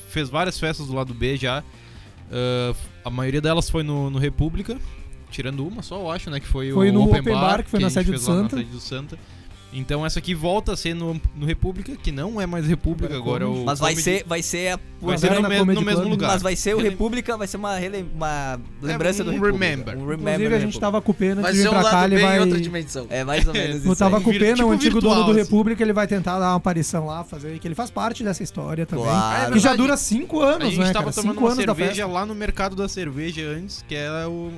[0.10, 1.64] fez várias festas do lado B já.
[2.32, 2.74] Ah,
[3.04, 4.80] a maioria delas foi no, no República.
[5.32, 6.39] Tirando uma só, eu acho, né?
[6.39, 8.12] Que foi, Foi o no Open, Open Bar, Bar, que foi a na gente sede
[8.12, 8.56] do Santa.
[8.56, 9.20] Na sede do Santa.
[9.78, 13.43] Então essa aqui volta a ser no, no República, que não é mais República, Agora
[13.43, 13.65] é agora é o.
[13.65, 16.11] Mas vai ser, vai ser a Vai ser no, Havana me- no mesmo Club.
[16.13, 16.28] lugar.
[16.32, 19.57] Mas vai ser o Relem- República, vai ser uma, rele- uma lembrança um do República.
[19.65, 19.97] remember.
[19.97, 22.39] Um remember Inclusive, a gente tava com pena de vir um pra cá, ele vai...
[22.39, 23.05] outra dimensão.
[23.09, 23.88] É mais ou menos isso.
[23.89, 25.38] Eu tava com pena, tipo o antigo virtual, dono do.
[25.38, 28.86] República, ele vai tentar dar uma aparição lá, fazer que ele faz parte dessa história
[28.86, 29.05] também.
[29.05, 29.51] Claro.
[29.53, 31.13] Que já dura cinco A anos, gente né, tava cara?
[31.15, 34.51] tomando Cinco uma anos da cerveja lá no mercado da cerveja antes, que era o,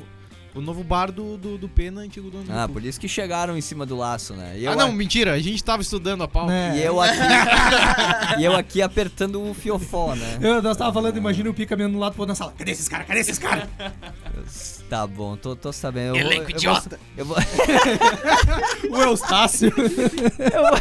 [0.58, 2.74] o novo bar do, do, do Pena, antigo dono do Ah, República.
[2.82, 4.56] por isso que chegaram em cima do laço, né?
[4.58, 6.52] E eu, Ah, não, mentira, a gente tava estudando a pauta.
[6.52, 6.78] Né?
[6.78, 7.18] e eu aqui.
[8.40, 10.38] e eu aqui apertando o fiofó, né?
[10.42, 12.54] Eu, nós tava falando, imagina o Pica mesmo do lado outro na sala.
[12.58, 13.08] Cadê esses caras?
[13.08, 13.68] Cadê esses caras?
[14.90, 16.16] Tá bom, tô, tô sabendo.
[16.16, 17.00] Eu vou- Elenco eu vou- idiota.
[17.18, 17.36] Eu vou,
[18.90, 19.68] o Eustácio.
[19.70, 20.80] eu vou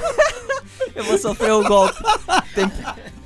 [1.19, 1.95] sofrer o golpe.
[2.55, 2.71] Tem-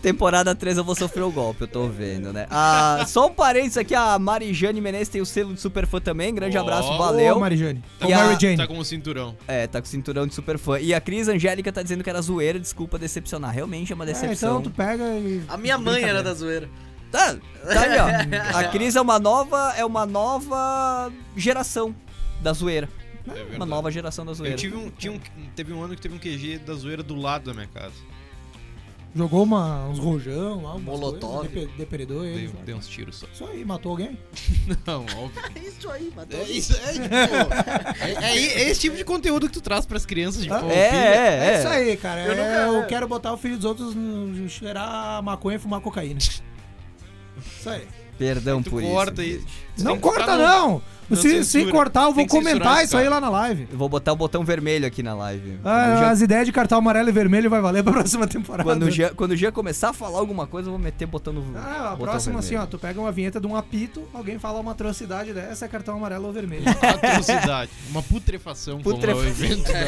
[0.02, 2.46] temporada 3 eu vou sofrer o golpe, eu tô vendo, né?
[2.50, 6.34] Ah, só um parênteses aqui, a Marijane Menezes tem o selo de super fã também.
[6.34, 6.60] Grande Ó.
[6.62, 7.38] abraço, Ô, valeu.
[7.38, 7.82] Marijane.
[7.98, 8.56] Tá Ô, E a-.
[8.56, 9.36] Tá com o cinturão.
[9.46, 10.78] É, tá com o cinturão de super fã.
[10.80, 13.52] E a Cris Angélica tá dizendo que era zoeira, desculpa decepcionar.
[13.52, 14.60] Realmente é uma É, decepção.
[14.60, 15.42] então tu pega e...
[15.48, 16.68] A minha mãe era da zoeira.
[17.12, 18.58] Tá, tá aí, ó.
[18.58, 21.94] A Cris é uma nova, é uma nova geração
[22.40, 22.88] da zoeira.
[23.36, 24.54] É Uma nova geração da zoeira.
[24.54, 25.20] Eu tive um, tinha um,
[25.54, 27.94] teve um ano que teve um QG da zoeira do lado da minha casa.
[29.12, 31.48] Jogou uma, uns rojão lá, umas Molotov.
[31.76, 32.54] depredou eles.
[32.54, 32.60] lá.
[32.64, 33.26] dei uns tiros só.
[33.34, 34.16] Isso aí, matou alguém?
[34.86, 35.42] Não, óbvio.
[35.66, 36.38] Isso aí, matou.
[36.38, 37.06] É isso, é, tipo,
[38.04, 40.70] é, é- é esse tipo de conteúdo que tu traz pras crianças de Ah, pau,
[40.70, 41.00] É, filha.
[41.00, 41.58] é, É, é.
[41.58, 42.20] isso aí, cara.
[42.24, 46.20] Eu nunca- eu quero botar o filho dos outros no cheirar maconha e fumar cocaína.
[46.20, 47.88] Isso aí.
[48.20, 49.46] Perdão Tu por corta isso.
[49.74, 50.82] Você não corta, no- não!
[51.08, 53.66] não Se, se cortar, eu vou comentar isso aí lá na live.
[53.72, 55.58] Eu vou botar o botão vermelho aqui na live.
[55.64, 58.62] Ah, Jean- as ideias de cartão amarelo e vermelho vai valer pra próxima temporada.
[58.62, 61.42] Quando o, Jean, quando o Jean começar a falar alguma coisa, eu vou meter botando.
[61.56, 62.64] Ah, a botão próxima assim, vermelho.
[62.68, 65.96] ó, tu pega uma vinheta de um apito, alguém fala uma atrocidade dessa, é cartão
[65.96, 66.64] amarelo ou vermelho.
[66.82, 67.70] Atrocidade.
[67.90, 69.78] Uma putrefação, Putrefa- como é o evento da...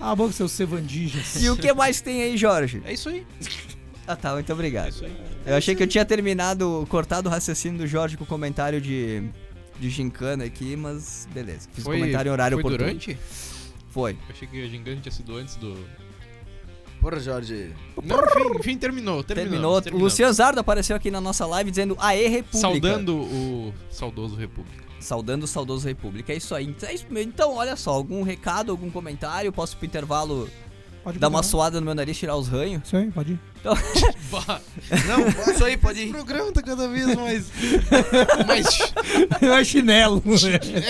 [0.00, 1.42] ah, bom, seus sevandijas.
[1.42, 2.82] E o que mais tem aí, Jorge?
[2.84, 3.26] É isso aí.
[4.06, 4.90] Ah, tá, muito obrigado.
[4.90, 5.16] isso aí.
[5.46, 9.22] Eu achei que eu tinha terminado, cortado o raciocínio do Jorge com o comentário de,
[9.78, 11.68] de gincana aqui, mas beleza.
[11.72, 12.88] Fiz Foi, comentário em horário foi oportuno.
[12.88, 13.18] durante?
[13.90, 14.12] Foi.
[14.12, 15.76] Eu achei que a gigante tinha sido antes do...
[17.00, 17.72] Porra, Jorge.
[18.04, 19.24] Não, enfim, enfim terminou.
[19.24, 19.82] Terminou.
[19.92, 22.58] O Luciano Zardo apareceu aqui na nossa live dizendo Aê República.
[22.58, 24.84] Saudando o saudoso República.
[25.00, 26.32] Saudando o saudoso República.
[26.32, 26.66] É isso aí.
[26.66, 27.04] Então, é isso.
[27.10, 29.52] Então, olha só, algum recado, algum comentário?
[29.52, 30.48] Posso ir pro intervalo
[31.02, 32.82] Pode dar uma suada no meu nariz, tirar os ranhos?
[32.86, 33.40] Isso aí, pode ir.
[34.30, 34.60] Bah,
[35.06, 36.10] Não, isso aí, pode o ir.
[36.10, 37.46] programa tá cada vez mais...
[38.46, 38.92] mais...
[39.40, 40.20] é chinelo.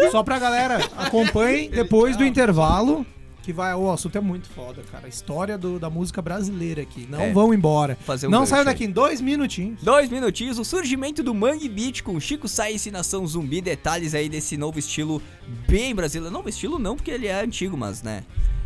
[0.05, 3.05] Ah, só pra galera, acompanhem depois do intervalo.
[3.41, 5.05] Que vai, o assunto é muito foda, cara.
[5.05, 7.05] A história do- da música brasileira aqui.
[7.09, 7.33] Não É.
[7.33, 7.97] vão embora.
[8.05, 9.83] Fazer um não saiam daqui em dois minutinhos.
[9.83, 14.29] Dois minutinhos, o surgimento do Mangue Beat com Chico Sainz e Nação Zumbi, detalhes aí
[14.29, 15.21] desse novo estilo
[15.67, 16.31] bem brasileiro.
[16.33, 18.23] Novo estilo não, porque ele é antigo, mas né,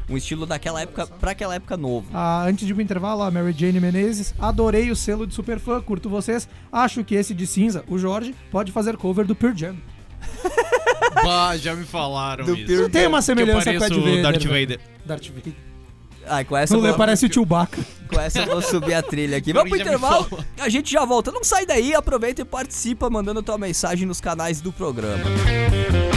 [0.09, 2.07] um estilo daquela época, pra aquela época novo.
[2.13, 4.33] Ah, antes de ir pro intervalo, a Mary Jane Menezes.
[4.39, 6.47] Adorei o selo de super fã, curto vocês.
[6.71, 9.75] Acho que esse de cinza, o Jorge, pode fazer cover do Pearl Jam.
[11.23, 12.89] Bah, já me falaram Do isso.
[12.89, 14.59] Tem uma semelhança com o Darth né?
[14.61, 14.79] Vader.
[15.05, 15.53] Darth Vader.
[16.25, 17.81] Ai, com essa, Não, vou, parece o Chewbacca.
[18.07, 19.53] com essa eu vou subir a trilha aqui.
[19.53, 20.27] Vamos pro intervalo,
[20.59, 21.31] a gente já volta.
[21.31, 25.23] Não sai daí, aproveita e participa mandando tua mensagem nos canais do programa.
[25.23, 26.16] Programa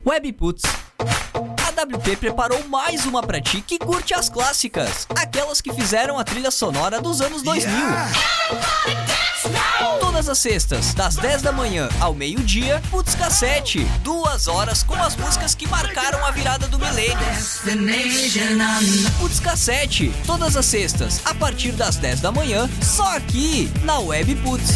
[0.06, 0.64] Webputs.
[1.00, 6.24] A WP preparou mais uma pra ti que curte as clássicas, aquelas que fizeram a
[6.24, 7.72] trilha sonora dos anos 2000.
[7.76, 9.15] Todas
[10.16, 13.84] Todas as sextas, das 10 da manhã ao meio-dia, Putz Cassete.
[14.02, 17.18] Duas horas com as músicas que marcaram a virada do milênio.
[19.20, 20.14] Putz Cassete.
[20.26, 24.76] Todas as sextas, a partir das 10 da manhã, só aqui na Web Putz.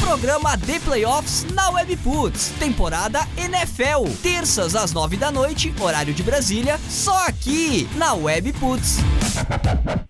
[0.00, 6.78] Programa The Playoffs na Webputs, temporada NFL, terças às nove da noite, horário de Brasília,
[6.88, 8.96] só aqui na Webputs.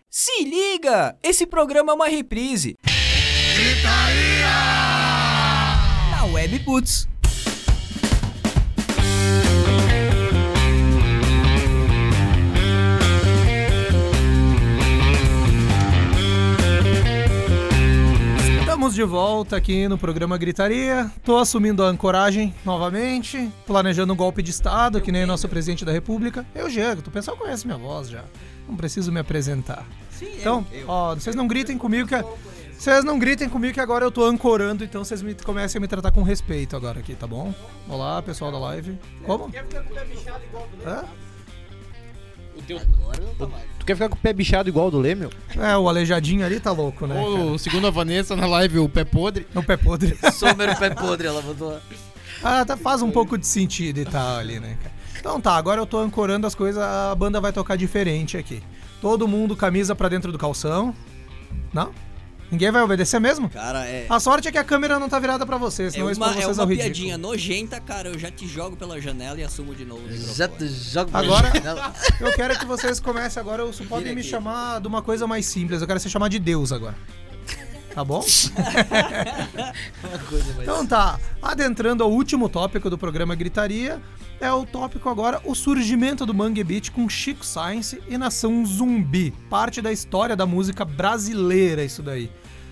[0.08, 2.76] Se liga, esse programa é uma reprise.
[6.10, 7.08] Na Webputs.
[18.80, 21.12] Estamos de volta aqui no programa Gritaria.
[21.22, 25.84] Tô assumindo a ancoragem novamente, planejando um golpe de Estado, que nem o nosso presidente
[25.84, 26.46] da República.
[26.54, 28.24] Eu, Diego, o pessoal conhece minha voz já.
[28.66, 29.86] Não preciso me apresentar.
[30.22, 32.14] Então, ó, vocês não gritem comigo que.
[32.72, 35.86] Vocês não gritem comigo que agora eu tô ancorando, então vocês me, comecem a me
[35.86, 37.54] tratar com respeito agora aqui, tá bom?
[37.86, 38.98] Olá, pessoal da live.
[39.26, 39.50] Como?
[40.86, 41.04] Hã?
[41.04, 41.29] O
[42.66, 42.80] teu...
[43.78, 45.30] Tu quer ficar com o pé bichado igual o do Lê, meu?
[45.56, 47.18] É, o aleijadinho ali tá louco, né?
[47.18, 49.46] Ou, segundo a Vanessa na live, o pé podre.
[49.54, 50.16] O pé podre.
[50.32, 51.78] Somer o pé podre, ela botou.
[52.42, 54.94] Ah, tá, faz um pouco de sentido e tal ali, né, cara?
[55.18, 58.62] Então tá, agora eu tô ancorando as coisas, a banda vai tocar diferente aqui.
[59.00, 60.94] Todo mundo camisa pra dentro do calção.
[61.72, 61.92] Não?
[62.50, 63.48] Ninguém vai obedecer mesmo?
[63.48, 64.06] Cara, é.
[64.08, 66.12] A sorte é que a câmera não tá virada pra vocês, É senão eu uma,
[66.12, 66.94] exponho é vocês uma ao ridículo.
[66.94, 68.08] piadinha nojenta, cara.
[68.08, 70.02] Eu já te jogo pela janela e assumo de novo.
[70.34, 71.92] Já te jogo Agora- Não.
[72.26, 74.30] Eu quero que vocês comecem agora, só podem Vira me aqui.
[74.30, 76.94] chamar de uma coisa mais simples, eu quero ser chamar de Deus agora.
[77.94, 78.20] Tá bom?
[80.04, 84.00] Uma coisa mais- Então tá, adentrando ao último tópico do programa Gritaria,
[84.40, 89.32] é o tópico agora o surgimento do Mangue Beat com Chico Science e Nação Zumbi,
[89.50, 92.30] parte da história da música brasileira isso daí.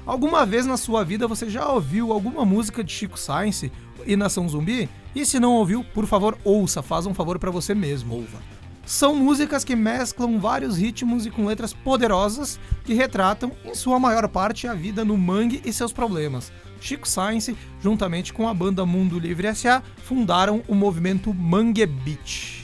[0.09, 3.71] Alguma vez na sua vida você já ouviu alguma música de Chico Science
[4.07, 4.89] e Nação Zumbi?
[5.15, 8.15] E se não ouviu, por favor, ouça, faz um favor pra você mesmo.
[8.15, 8.39] Ouva.
[8.87, 14.27] São músicas que mesclam vários ritmos e com letras poderosas que retratam, em sua maior
[14.29, 16.51] parte, a vida no mangue e seus problemas.
[16.81, 22.58] Chico Science, juntamente com a banda Mundo Livre S.A., fundaram o movimento Mangue Beat.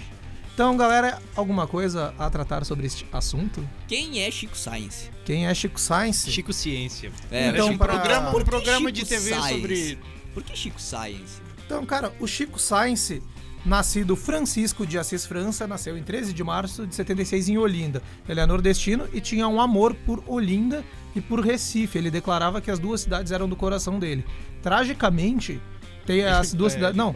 [0.55, 3.68] Então, galera, alguma coisa a tratar sobre este assunto?
[3.88, 5.11] Quem é Chico Science?
[5.24, 6.30] Quem é Chico Science?
[6.30, 7.11] Chico Ciência.
[7.30, 9.48] É, Então, um para- programa, Por um que programa Chico de TV Science?
[9.52, 9.98] sobre...
[10.32, 11.42] Por que Chico Science?
[11.66, 13.20] Então, cara, o Chico Science,
[13.66, 18.00] nascido Francisco de Assis França, nasceu em 13 de março de 76 em Olinda.
[18.28, 20.84] Ele é nordestino e tinha um amor por Olinda
[21.16, 21.98] e por Recife.
[21.98, 24.24] Ele declarava que as duas cidades eram do coração dele.
[24.62, 25.61] Tragicamente,
[26.07, 26.96] tem as duas É, cidades.
[26.96, 27.12] Não,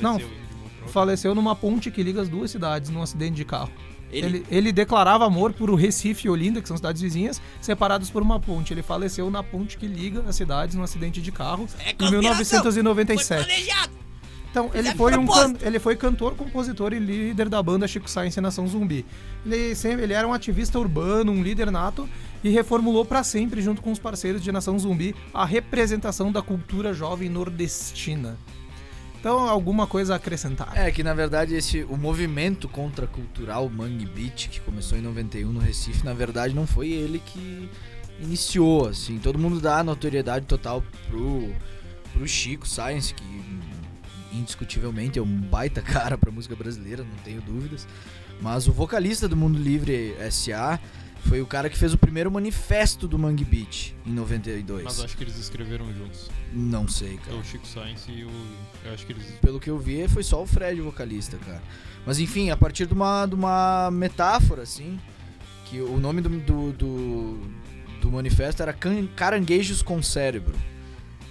[0.00, 0.41] não, em.
[0.92, 3.70] Faleceu numa ponte que liga as duas cidades num acidente de carro.
[4.12, 8.20] Ele, Ele, ele declarava amor por Recife e Olinda, que são cidades vizinhas, separados por
[8.20, 8.72] uma ponte.
[8.74, 12.20] Ele faleceu na ponte que liga as cidades num acidente de carro É em conspiração!
[12.20, 13.44] 1997.
[13.44, 13.92] Foi!
[14.50, 18.38] Então, ele foi, um can- ele foi cantor, compositor e líder da banda Chico Science
[18.38, 19.02] e Nação Zumbi.
[19.46, 22.06] Ele, sempre, ele era um ativista urbano, um líder nato
[22.44, 26.92] e reformulou para sempre, junto com os parceiros de Nação Zumbi, a representação da cultura
[26.92, 28.36] jovem nordestina.
[29.22, 30.76] Então, alguma coisa a acrescentar?
[30.76, 35.60] É que na verdade esse o movimento contracultural Mangue Beat que começou em 91 no
[35.60, 37.70] Recife, na verdade não foi ele que
[38.18, 39.20] iniciou assim.
[39.20, 41.54] Todo mundo dá notoriedade total pro
[42.12, 43.24] pro Chico Science que
[44.36, 47.86] indiscutivelmente é um baita cara pra música brasileira, não tenho dúvidas.
[48.40, 50.80] Mas o vocalista do Mundo Livre SA
[51.24, 54.84] foi o cara que fez o primeiro manifesto do Mangue Beat em 92.
[54.84, 56.30] Mas acho que eles escreveram juntos.
[56.52, 57.36] Não sei, É cara.
[57.36, 58.30] o Chico Science e o...
[58.84, 59.24] Eu acho que eles...
[59.40, 61.62] Pelo que eu vi, foi só o Fred o vocalista, cara.
[62.04, 64.98] Mas enfim, a partir de uma, de uma metáfora, assim,
[65.66, 67.40] que o nome do, do, do,
[68.00, 68.76] do manifesto era
[69.16, 70.54] Caranguejos com Cérebro.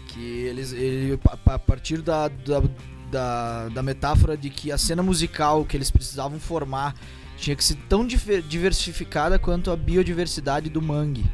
[0.07, 2.63] Que eles, ele, a, a partir da, da,
[3.11, 6.95] da, da metáfora de que a cena musical que eles precisavam formar
[7.41, 11.25] tinha que ser tão diversificada quanto a biodiversidade do mangue,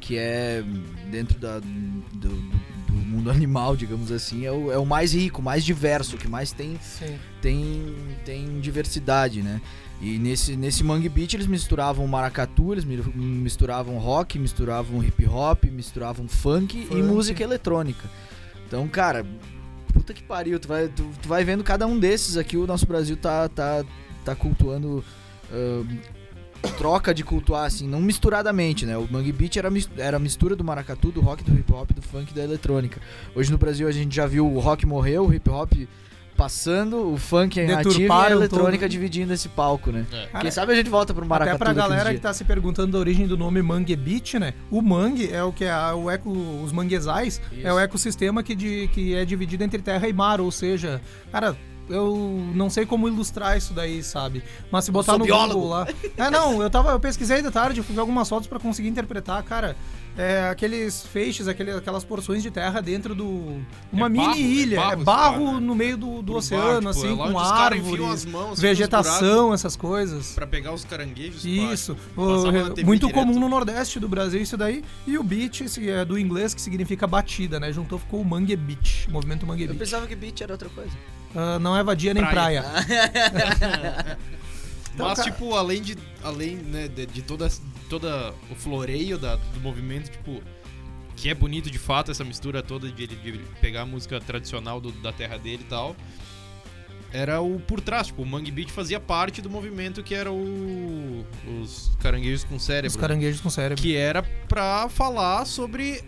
[0.00, 0.62] que é
[1.10, 1.66] dentro da, do,
[2.12, 6.28] do- do mundo animal, digamos assim, é o, é o mais rico, mais diverso, que
[6.28, 7.16] mais tem Sim.
[7.40, 7.94] tem,
[8.24, 9.60] tem diversidade, né?
[10.00, 15.64] E nesse, nesse Mangue Beat eles misturavam maracatu, eles mi- misturavam rock, misturavam hip hop,
[15.64, 17.02] misturavam funk, e Funk.
[17.02, 18.06] música eletrônica.
[18.66, 19.24] Então, cara,
[19.94, 20.60] puta que pariu.
[20.60, 23.82] Tu vai, tu, tu vai vendo cada um desses aqui, o nosso Brasil tá, tá,
[24.22, 25.02] tá cultuando.
[25.52, 25.86] Ahn,
[26.78, 28.96] troca de cultuar, assim, não misturadamente, né?
[28.96, 31.90] O Mangue Beat era, mis- era a mistura do maracatu, do rock, do hip hop,
[31.92, 33.00] do funk e da eletrônica.
[33.34, 35.72] Hoje no Brasil a gente já viu o rock morreu, o hip hop
[36.36, 38.90] passando, o funk é ativo e a eletrônica todo.
[38.90, 40.04] dividindo esse palco, né?
[40.30, 42.92] Cara, Quem sabe a gente volta pro maracatu Até pra galera que tá se perguntando
[42.92, 44.52] da origem do nome Mangue Beach, né?
[44.70, 47.66] O mangue é o que é a- o eco, os manguezais, Isso.
[47.66, 51.00] é o ecossistema que, de, que é dividido entre terra e mar, ou seja,
[51.32, 51.56] cara,
[51.88, 52.16] eu
[52.54, 54.42] não sei como ilustrar isso daí, sabe?
[54.70, 55.54] Mas se botar no biólogo.
[55.60, 55.88] Google lá.
[56.16, 59.42] É, não, eu tava, eu pesquisei de tarde, fui ver algumas fotos pra conseguir interpretar,
[59.42, 59.76] cara.
[60.18, 63.60] É, aqueles feixes, aquele, aquelas porções de terra dentro do.
[63.92, 64.76] Uma É mini barro, é ilha.
[64.80, 65.60] barro É barro mar, né?
[65.60, 69.76] no meio do, do oceano, assim, é lá com árvores, as mãos, assim, vegetação, essas
[69.76, 70.32] coisas.
[70.32, 71.44] Pra pegar os caranguejos.
[71.44, 72.52] Isso, pra- o-
[72.86, 73.12] muito direto.
[73.12, 74.82] comum no Nordeste do Brasil isso daí.
[75.06, 77.70] E o beat esse é do inglês que significa batida, né?
[77.70, 79.78] Juntou ficou o Mangue Beach, movimento Mangue Eu Beach.
[79.80, 80.92] pensava que beat era outra coisa.
[81.34, 82.62] Ah, não é vadia nem praia.
[82.62, 84.18] Praia.
[84.94, 85.94] Então, Mas, cara- tipo, além de.
[86.24, 87.50] Além, né, de, de toda,
[87.90, 90.42] toda o floreio da- do movimento, tipo.
[91.14, 94.18] Que é bonito de fato essa mistura toda de ele de ele pegar a música
[94.20, 95.94] tradicional do- da terra dele e tal.
[97.12, 101.26] Era o por trás, tipo, o Mangue Beat fazia parte do movimento que era o.
[101.62, 102.88] Os caranguejos com cérebro.
[102.88, 103.82] Os caranguejos com cérebro.
[103.82, 106.02] Que era pra falar sobre.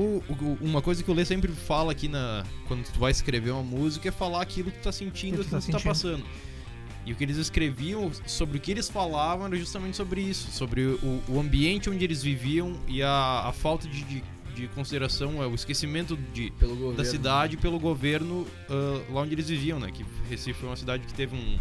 [0.00, 2.44] O, o- uma coisa que o Lê sempre fala aqui na.
[2.68, 5.56] Quando tu vai escrever uma música é falar aquilo que tu tá sentindo, Que tu
[5.56, 5.88] aquilo tá que tu tá sentindo.
[6.22, 6.24] passando.
[7.04, 10.50] E o que eles escreviam, sobre o que eles falavam, era justamente sobre isso.
[10.52, 14.22] Sobre o, o ambiente onde eles viviam e a, a falta de, de,
[14.54, 16.52] de consideração, é, o esquecimento de,
[16.96, 19.90] da cidade pelo governo ah, lá onde eles viviam, né?
[19.90, 21.58] Que Recife foi uma cidade que teve um.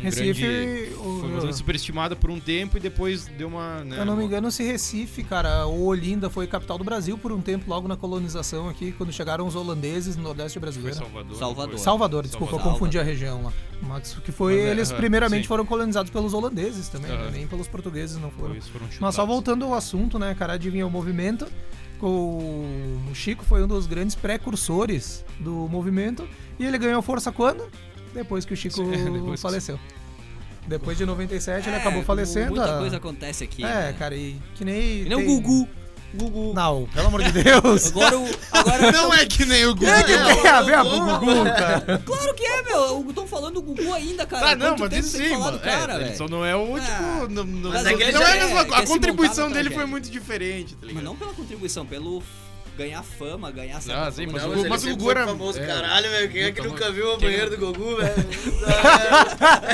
[0.00, 3.84] Um Recife, grande- o- foi bastante superestimada por um tempo e depois deu uma.
[3.84, 7.32] Né, eu não me engano se Recife, cara, ou Olinda foi capital do Brasil por
[7.32, 10.96] um tempo, logo na colonização aqui, quando chegaram os holandeses no Nordeste Foi brasileiro.
[10.96, 11.36] Salvador.
[11.36, 11.70] Salvador.
[11.70, 11.78] foi?
[11.78, 12.72] Salvador, desculpa, Salvador.
[12.72, 13.52] eu confundi a região lá.
[13.82, 15.48] Mas que foi, Mas é, eles aham, primeiramente sim.
[15.48, 17.16] foram colonizados pelos holandeses também, né?
[17.16, 17.30] Aham.
[17.30, 18.54] nem pelos portugueses não foram.
[18.54, 21.46] Foi, foram Mas só voltando ao assunto, né, cara, adivinha o movimento.
[22.02, 26.26] O o Chico foi um dos grandes precursores do movimento
[26.58, 27.64] e ele ganhou força quando?
[28.14, 29.78] Depois que o Chico depois que- faleceu.
[30.66, 32.50] Depois de 97 ele É, acabou falecendo.
[32.54, 33.64] Muita a- coisa acontece aqui.
[33.64, 33.96] É, né?
[33.98, 35.04] cara, e que nem.
[35.04, 35.68] Que nem o tem- Gugu.
[36.12, 36.52] Gugu.
[36.54, 37.86] Não, pelo amor de Deus.
[37.92, 38.28] Agora o.
[38.50, 39.86] Agora Não é que nem o Gugu.
[39.90, 42.02] O que tem a ver com o Gugu, cara?
[42.04, 43.04] Claro que é, meu.
[43.06, 44.50] Eu tô falando do Gugu ainda, cara.
[44.50, 45.58] Ah, não, Quanto mas que sim, mano.
[45.60, 46.16] cara, é, ele velho?
[46.18, 47.32] só não é o, Ah, tipo...
[47.32, 49.48] Não, não, mas não- é que ele não já é a é- mesma A contribuição
[49.50, 49.86] dele foi tragédia.
[49.86, 51.04] muito diferente, tá Mas ligado?
[51.04, 52.20] não pela contribuição, pelo
[52.76, 55.58] ganhar fama, ganhar certa Ah, sim, mas Não, mas mas o Gugu era- famoso.
[55.60, 55.66] é.
[55.66, 56.30] Caralho, velho.
[56.30, 58.14] Quem é que nunca viu o quem- banheiro do Gugu, velho?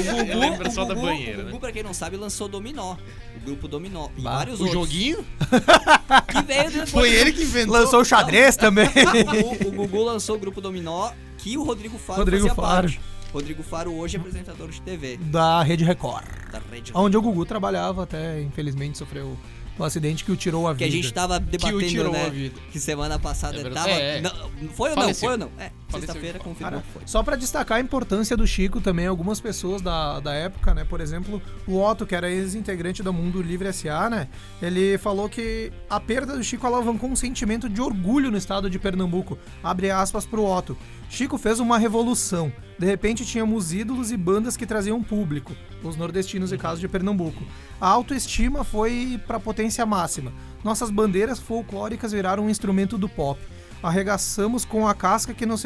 [0.00, 1.58] O Gugu, só o da Gugu- banheira, o Gugu, né?
[1.60, 2.96] pra quem não sabe, lançou Dominó.
[3.36, 4.08] O grupo Dominó.
[4.16, 4.82] E Bah, vários O outros.
[4.88, 5.24] joguinho?
[6.28, 6.90] Que veio depois.
[6.90, 7.74] Foi ele que inventou.
[7.74, 8.88] Lançou o xadrez também.
[8.90, 12.82] O Gugu, o Gugu lançou o grupo Dominó, que o Rodrigo Faro Rodrigo fazia Faro.
[12.88, 13.00] parte.
[13.32, 16.24] Rodrigo Faro hoje é apresentador de TV Da Rede Record.
[16.50, 19.36] da Rede Onde o Gugu trabalhava até, infelizmente, sofreu
[19.82, 20.96] um acidente que o tirou a que vida.
[20.96, 22.26] a gente tava Que o debatendo, tirou né?
[22.26, 22.54] a vida.
[22.72, 23.90] Que semana passada É tava.
[23.90, 24.20] É, é.
[24.20, 24.30] Não,
[24.74, 25.02] foi ou não?
[25.02, 25.28] Faleceu.
[25.28, 25.50] Foi ou não?
[25.58, 27.02] É, sexta-feira confirmou Cara, que foi.
[27.06, 30.84] só pra destacar a importância do Chico também, algumas pessoas da, da época, né?
[30.84, 34.28] Por exemplo, o Otto, que era ex-integrante da Mundo Livre S.A., né?
[34.60, 38.78] Ele falou que a perda do Chico alavancou um sentimento de orgulho no estado de
[38.78, 39.38] Pernambuco.
[39.62, 40.76] Abre aspas pro Otto.
[41.08, 42.52] Chico fez uma revolução.
[42.78, 47.42] De repente tínhamos ídolos e bandas que traziam público, os nordestinos e casos de Pernambuco.
[47.80, 50.32] A autoestima foi pra potência máxima.
[50.64, 53.40] Nossas bandeiras folclóricas viraram um instrumento do pop
[53.82, 55.64] arregaçamos com a casca que nos,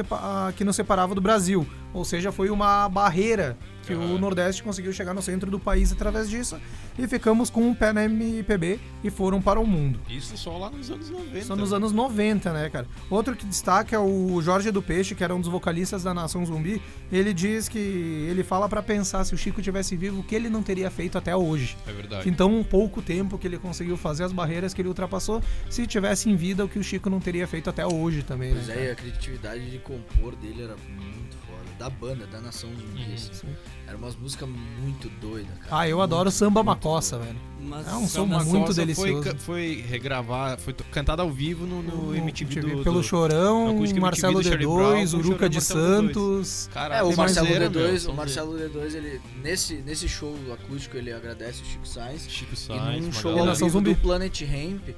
[0.76, 1.66] separava do Brasil.
[1.94, 4.18] Ou seja, foi uma barreira que o Aham.
[4.18, 6.58] Nordeste conseguiu chegar no centro do país através disso.
[6.98, 10.00] E ficamos com um pé na MPB e foram para o mundo.
[10.08, 11.44] Isso só lá nos anos 90.
[11.44, 12.86] Só nos anos 90, né, cara?
[13.10, 16.44] Outro que destaca é o Jorge do Peixe, que era um dos vocalistas da Nação
[16.46, 16.80] Zumbi.
[17.12, 20.48] Ele diz que ele fala pra pensar se o Chico tivesse vivo, o que ele
[20.48, 21.76] não teria feito até hoje.
[21.86, 22.28] É verdade.
[22.28, 26.30] Então, um pouco tempo que ele conseguiu fazer as barreiras que ele ultrapassou, se tivesse
[26.30, 28.74] em vida, o que o Chico não teria feito até hoje também, Pois né?
[28.74, 28.92] é, e cara?
[28.92, 31.43] a criatividade de compor dele era muito.
[31.78, 33.14] Da banda, da Nação Zumbi, Uhum.
[33.14, 33.48] assim.
[33.86, 35.66] Era umas músicas muito doidas, cara.
[35.70, 37.36] Ah, eu Muito, adoro samba macossa, velho.
[37.60, 39.22] Mas É um som muito delicioso.
[39.24, 44.00] Foi, foi regravar, foi cantado ao vivo no, no MTV do, pelo do- Chorão, MTV
[44.00, 46.04] Marcelo do Charlie D2, Brown, Uruca de Marcelo D2.
[46.44, 46.70] Santos.
[46.72, 48.12] Cara, É, o Marcelo sonzeira, meu, D2, o.
[48.14, 52.26] Marcelo D2, ele nesse, nesse show acústico ele agradece o Chico Sainz.
[52.28, 53.94] Chico E Sainz, num uma show ao Nação vivo Zumbi.
[53.94, 54.88] do Planet Ramp,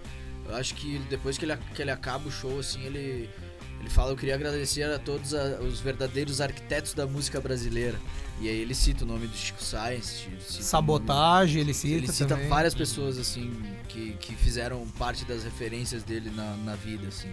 [0.49, 3.31] eu acho que depois que ele, que ele acaba o show, assim, ele,
[3.87, 7.97] ele fala, eu queria agradecer a todos a- os verdadeiros arquitetos da música brasileira.
[8.41, 10.27] E aí ele cita o nome do Chico Sainz.
[10.41, 12.49] Sabotagem, ele cita Ele cita também.
[12.49, 13.53] várias pessoas, assim,
[13.89, 17.29] que, que fizeram parte das referências dele na, na vida, assim.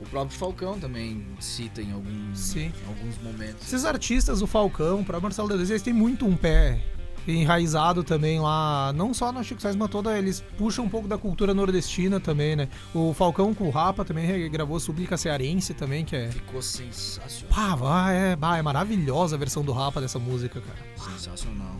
[0.00, 2.72] O próprio Falcão também cita em alguns, Sim.
[2.84, 3.66] em alguns momentos.
[3.66, 6.80] Esses artistas, o Falcão, o próprio Marcelo D2, eles têm muito um pé
[7.26, 11.18] enraizado também lá, não só no Chico Sainz, mas toda, eles puxam um pouco da
[11.18, 12.68] cultura nordestina também, né?
[12.94, 16.30] O Falcão com o Rapa também gravou Súplica Cearense também, que é...
[16.30, 17.54] Ficou sensacional.
[17.54, 20.78] Pá, vá, é, bah, é maravilhosa a versão do Rapa dessa música, cara.
[21.12, 21.76] Sensacional.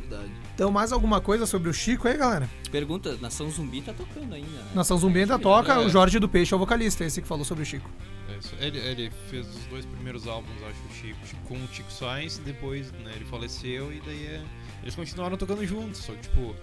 [0.00, 0.30] Verdade.
[0.54, 2.48] Então, mais alguma coisa sobre o Chico aí, galera?
[2.70, 4.70] Pergunta, Nação Zumbi tá tocando ainda, né?
[4.74, 5.78] Nação Zumbi ainda toca, É.
[5.78, 7.88] o Jorge do Peixe é o vocalista, esse que falou sobre o Chico.
[8.28, 8.54] É isso.
[8.60, 11.18] Ele, ele fez os dois primeiros álbuns, acho, o Chico,
[11.48, 14.42] com o Chico Science, depois né, ele faleceu e daí é-
[14.82, 16.54] eles continuaram tocando juntos, só que tipo.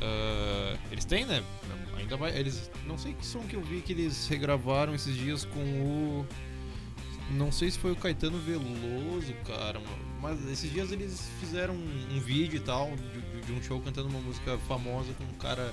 [0.00, 1.42] ah, eles têm, né?
[1.96, 2.36] Ainda vai.
[2.36, 2.70] Eles.
[2.86, 6.26] Não sei que som que eu vi que eles regravaram esses dias com o.
[7.30, 9.80] Não sei se foi o Caetano Veloso, cara,
[10.20, 14.08] mas esses dias eles fizeram um, um vídeo e tal de, de- um show cantando
[14.08, 15.72] uma música famosa com um cara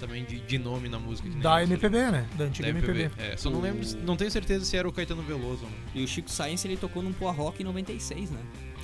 [0.00, 1.26] também de, de nome na música.
[1.40, 2.28] Da MPB, né?
[2.36, 3.02] Da antiga da MPB.
[3.04, 3.22] MPB.
[3.22, 5.70] É, só não lembro, não tenho certeza se era o Caetano Veloso não.
[5.94, 8.40] E o Chico Science ele tocou num Poa Rock em 96, né?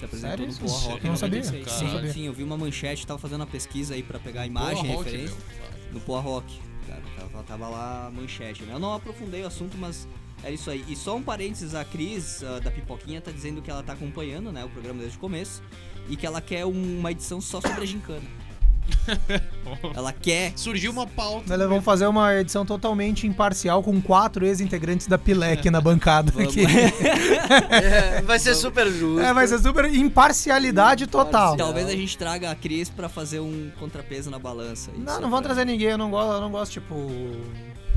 [0.09, 0.47] Se apresentou Sério?
[0.47, 1.39] no Poa Rock em Não sabia.
[1.43, 1.67] 96.
[1.67, 2.13] Não Sim, sabia.
[2.13, 5.05] sim, eu vi uma manchete, tava fazendo uma pesquisa aí pra pegar a imagem, rock,
[5.05, 5.37] referência.
[5.37, 5.93] meu.
[5.95, 8.75] No Poa Rock, cara, tava, tava lá a manchete, né?
[8.75, 10.07] Eu não aprofundei o assunto, mas
[10.43, 10.85] é isso aí.
[10.89, 14.51] E só um parênteses, a Cris, ah, da Pipoquinha, tá dizendo que ela tá acompanhando,
[14.53, 15.63] né, o programa desde o começo,
[16.09, 18.23] e que ela quer um- uma edição só sobre a gincana.
[19.95, 20.53] ela quer...
[20.57, 21.57] Surgiu uma pauta.
[21.57, 26.51] Nós vamos fazer uma edição totalmente imparcial com quatro ex-integrantes da Pilec na bancada Vamos.
[26.51, 26.65] aqui.
[27.71, 29.21] É, vai ser super justo.
[29.21, 31.57] É, vai ser super imparcialidade total.
[31.57, 34.91] Talvez a gente traga a Cris pra fazer um contrapeso na balança.
[34.97, 36.95] Não, Isso não é vão pra- trazer ninguém, eu não gosto, eu não gosto, tipo.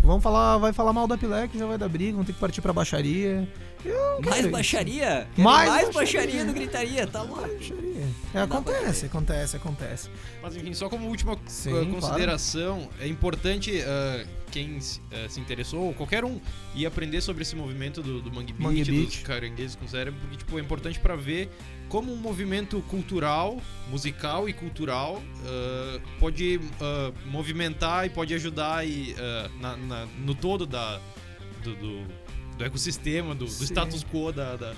[0.03, 2.61] Vamos falar, vai falar mal da Pilec, já vai dar briga, vamos ter que partir
[2.61, 3.47] pra baixaria.
[3.85, 5.27] Não Mais baixaria?
[5.37, 6.21] Mais mais baixaria.
[6.21, 7.43] baixaria no gritaria, tá louco?
[8.33, 10.09] É, acontece, acontece, acontece.
[10.41, 15.39] Mas enfim, só como última Sim, uh, consideração, é importante uh, quem se- uh, se
[15.39, 16.39] interessou, ou qualquer um,
[16.75, 19.21] ir aprender sobre esse movimento do, do Mangue Beat, Mangue dos Beat.
[19.23, 21.49] caranguejos com cérebro, porque tipo, é importante pra ver
[21.87, 29.13] como um movimento cultural, musical e cultural uh, pode uh, movimentar e pode ajudar e,
[29.13, 30.99] uh, na- na- no todo da,
[31.63, 33.63] do, do- do ecossistema, do, do Sim.
[33.65, 34.57] status quo da...
[34.57, 34.73] da-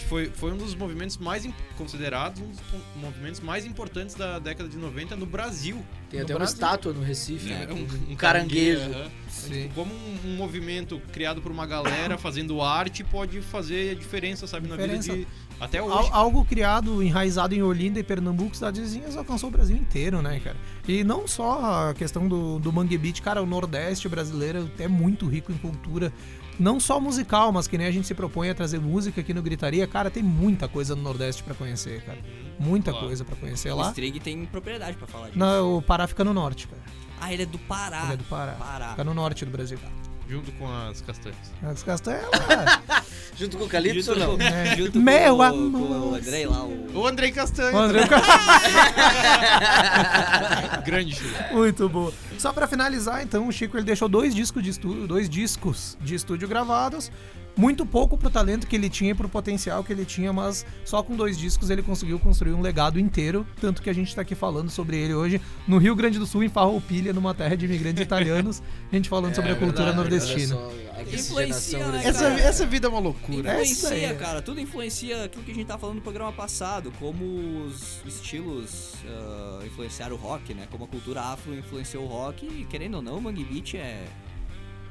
[0.00, 2.60] foi, foi um dos movimentos mais considerados um dos
[2.96, 5.82] movimentos mais importantes da década de 90 no Brasil.
[6.10, 6.54] Tem No até uma Brasil.
[6.54, 7.66] estátua no Recife, né?
[7.68, 7.72] É,
[8.12, 8.82] Um, caranguejo.
[8.90, 9.10] aham.
[9.28, 9.70] Sim.
[9.74, 14.68] Como um, um movimento criado por uma galera fazendo arte pode fazer a diferença, sabe,
[14.68, 15.12] na Diferença.
[15.12, 15.42] vida de.
[15.60, 16.08] Até hoje.
[16.10, 20.56] algo criado, enraizado em Olinda e Pernambuco, cidades vizinhas, alcançou o Brasil inteiro, né, cara?
[20.88, 25.26] E não só a questão do, do Mangue Beat, cara, o Nordeste brasileiro é muito
[25.28, 26.12] rico em cultura.
[26.58, 29.42] Não só musical, mas que nem a gente se propõe a trazer música aqui no
[29.42, 32.18] Gritaria, cara, tem muita coisa no Nordeste pra conhecer, cara.
[32.60, 33.06] Muita Claro.
[33.06, 33.88] coisa pra conhecer O lá.
[33.88, 35.38] Strig tem propriedade pra falar disso.
[35.38, 36.82] Não, o Pará fica no norte, cara.
[37.20, 38.02] Ah, ele é do Pará.
[38.04, 38.52] Ele é do Pará.
[38.52, 38.90] Pará.
[38.90, 39.78] Fica no norte do Brasil.
[40.32, 41.36] Junto com as castanhas.
[41.62, 42.24] As castanhas,
[43.38, 44.46] Junto com o Calypso, Junto não?
[44.46, 44.76] É.
[44.76, 45.88] junto Meu com, o- amor.
[45.88, 46.98] com o Andrei lá, o...
[47.00, 47.76] O Andrei Castanho.
[47.76, 48.08] o André
[50.84, 51.28] Grande show.
[51.52, 52.12] Muito boa.
[52.38, 56.14] Só pra finalizar, então, o Chico ele deixou dois discos de estúdio, dois discos de
[56.14, 57.10] estúdio gravados.
[57.56, 61.02] Muito pouco pro talento que ele tinha e pro potencial que ele tinha, mas só
[61.02, 64.34] com dois discos ele conseguiu construir um legado inteiro, tanto que a gente tá aqui
[64.34, 68.02] falando sobre ele hoje no Rio Grande do Sul, em Farroupilha, numa terra de imigrantes
[68.02, 70.56] italianos, a gente falando sobre a cultura verdade, nordestina.
[70.56, 72.02] a Influencia, né.
[72.04, 73.50] Essa, essa vida é uma loucura.
[73.58, 74.16] É isso Influencia, aí.
[74.16, 74.42] cara.
[74.42, 76.92] Tudo influencia aquilo que a gente tá falando no programa passado.
[76.98, 80.66] Como os estilos ah, influenciaram o rock, né?
[80.70, 82.46] Como a cultura afro influenciou o rock.
[82.46, 84.04] E querendo ou não, o Mangue Beat é,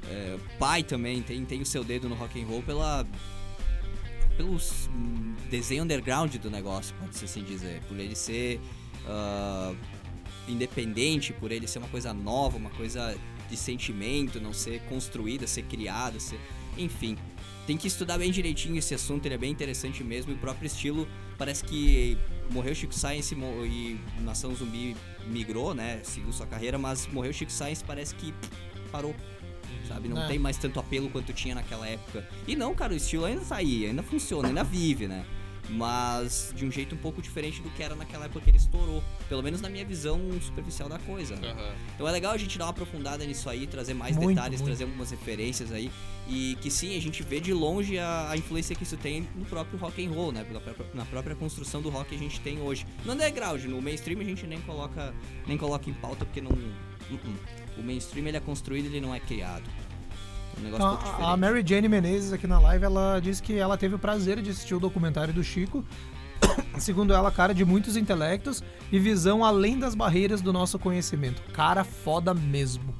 [0.09, 1.21] é pai também.
[1.21, 3.05] Tem, tem o seu dedo no rock and roll pela...
[4.37, 7.81] Pelos hum, desenho underground do negócio, pode-se assim dizer.
[7.87, 8.59] Por ele ser
[9.05, 9.73] ah,
[10.47, 13.15] independente, por ele ser uma coisa nova, uma coisa
[13.49, 16.39] de sentimento, não ser construída, ser criada, ser...
[16.77, 17.17] enfim.
[17.67, 20.31] Tem que estudar bem direitinho esse assunto, ele é bem interessante mesmo.
[20.31, 22.17] E o próprio estilo, parece que
[22.51, 24.95] morreu Chico Science e Nação Zumbi
[25.27, 26.01] migrou, né?
[26.03, 28.33] Seguiu sua carreira, mas morreu Chico Science, parece que
[28.91, 29.15] parou.
[29.87, 30.07] Sabe?
[30.07, 30.27] Não É.
[30.27, 32.27] tem mais tanto apelo quanto tinha naquela época.
[32.47, 35.25] E não, cara, o estilo ainda tá aí, ainda funciona, ainda vive, né?
[35.69, 39.01] Mas de um jeito um pouco diferente do que era naquela época que ele estourou.
[39.29, 41.35] Pelo menos na minha visão superficial da coisa.
[41.37, 41.49] né?
[41.51, 41.73] Aham.
[41.95, 44.69] Então é legal a gente dar uma aprofundada nisso aí, trazer mais Muito, detalhes, muito.
[44.69, 45.89] trazer algumas referências aí.
[46.27, 49.45] E que sim, a gente vê de longe a, a influência que isso tem no
[49.45, 50.45] próprio rock and roll, né?
[50.93, 52.85] Na própria construção do rock que a gente tem hoje.
[53.05, 55.13] No underground, no mainstream a gente nem coloca,
[55.47, 56.51] nem coloca em pauta porque não.
[57.09, 57.79] Uh-uh.
[57.79, 59.63] O mainstream ele é construído, ele não é criado.
[60.57, 61.23] É um diferente.
[61.23, 64.49] a Mary Jane Menezes aqui na live, ela disse que ela teve o prazer de
[64.49, 65.83] assistir o documentário do Chico.
[66.77, 71.41] Segundo ela, cara de muitos intelectos e visão além das barreiras do nosso conhecimento.
[71.53, 72.93] Cara foda mesmo.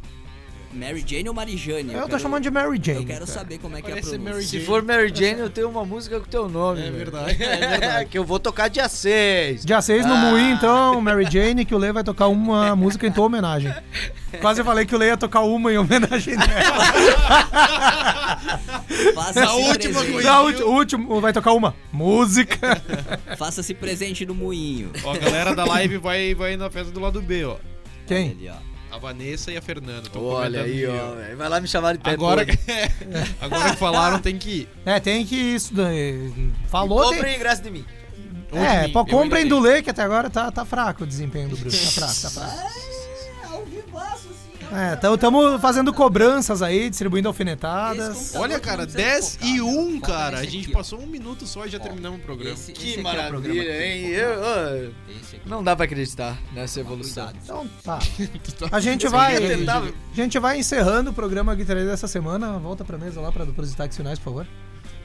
[0.74, 1.94] Mary Jane ou Marijane?
[1.94, 3.00] Eu tô chamando de Mary Jane.
[3.02, 3.40] Eu quero cara.
[3.40, 4.34] saber como é que é a Parece pronúncia.
[4.34, 6.82] Mary Se for Mary Jane, eu tenho uma música com teu nome.
[6.88, 8.06] É verdade, é verdade.
[8.10, 9.66] que eu vou tocar dia 6.
[9.66, 10.18] Dia 6 no Ah.
[10.18, 13.74] Moinho, então, Mary Jane, que o Lê vai tocar uma música em tua homenagem.
[14.40, 16.86] Quase eu falei que o Lê ia tocar uma em homenagem dela.
[19.16, 20.12] Faça-se Na última presente.
[20.14, 20.42] coisa.
[20.42, 22.82] Ulti- o último vai tocar uma música.
[23.38, 24.92] Faça-se presente no moinho.
[25.04, 27.58] Ó, a galera da live vai, vai na festa do lado B, ó.
[28.08, 28.32] Quem?
[28.32, 28.71] Ali, ó.
[28.92, 30.10] A Vanessa e a Fernanda.
[30.10, 31.36] Tô Olha aí, ó.
[31.38, 32.60] Vai lá me chamar de pé Agora, podre.
[33.40, 34.70] agora que falaram, tem que ir.
[34.86, 35.74] É, tem que isso.
[35.74, 37.18] daí- Falou, tem...
[37.18, 37.86] Comprem ingresso de mim.
[38.52, 39.60] É, Onde ainda comprem do.
[39.60, 41.72] Lê, que até agora tá, tá fraco o desempenho do Bruno.
[41.72, 41.78] Tá
[42.08, 42.58] fraco, tá fraco.
[42.58, 42.92] É,
[45.14, 48.34] estamos fazendo cobranças aí, distribuindo alfinetadas.
[48.36, 50.40] Olha, cara, 10 e 1, cara.
[50.40, 52.54] A gente passou um minuto só e já terminamos o programa.
[52.54, 54.02] Esse, Que esse é programa maravilha, que hein?
[54.04, 54.12] tem.
[54.12, 54.94] Eu,
[55.46, 57.32] não dá pra acreditar nessa evolução.
[57.44, 58.00] Então tá.
[58.60, 59.36] Tá- A gente vai.
[59.38, 62.58] A gente vai encerrando o programa Guitarreira dessa semana.
[62.60, 64.48] Volta pra mesa lá para os destaques finais, por favor.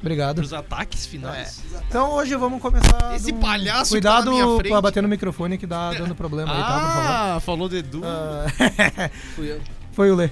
[0.01, 0.37] Obrigado.
[0.37, 1.63] Pros ataques finais.
[1.89, 3.15] Então hoje vamos começar.
[3.17, 4.71] Esse num- palhaço que Cuidado tá na minha frente.
[4.71, 6.73] pra bater no microfone que dá dando problema aí, tá?
[6.81, 7.11] Por favor.
[7.11, 8.03] Ah, falou do Edu.
[8.05, 8.47] Ah,
[9.35, 9.61] Fui eu.
[9.93, 10.31] Foi o Lê.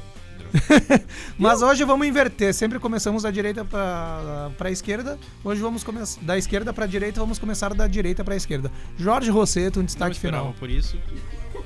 [1.37, 2.55] Mas hoje vamos inverter.
[2.55, 5.19] Sempre começamos da direita pra, pra esquerda.
[5.43, 7.19] Hoje vamos começar da esquerda pra direita.
[7.21, 8.71] Vamos começar da direita pra esquerda.
[8.97, 10.55] Jorge Rosseto, um destaque final.
[10.59, 10.97] por isso.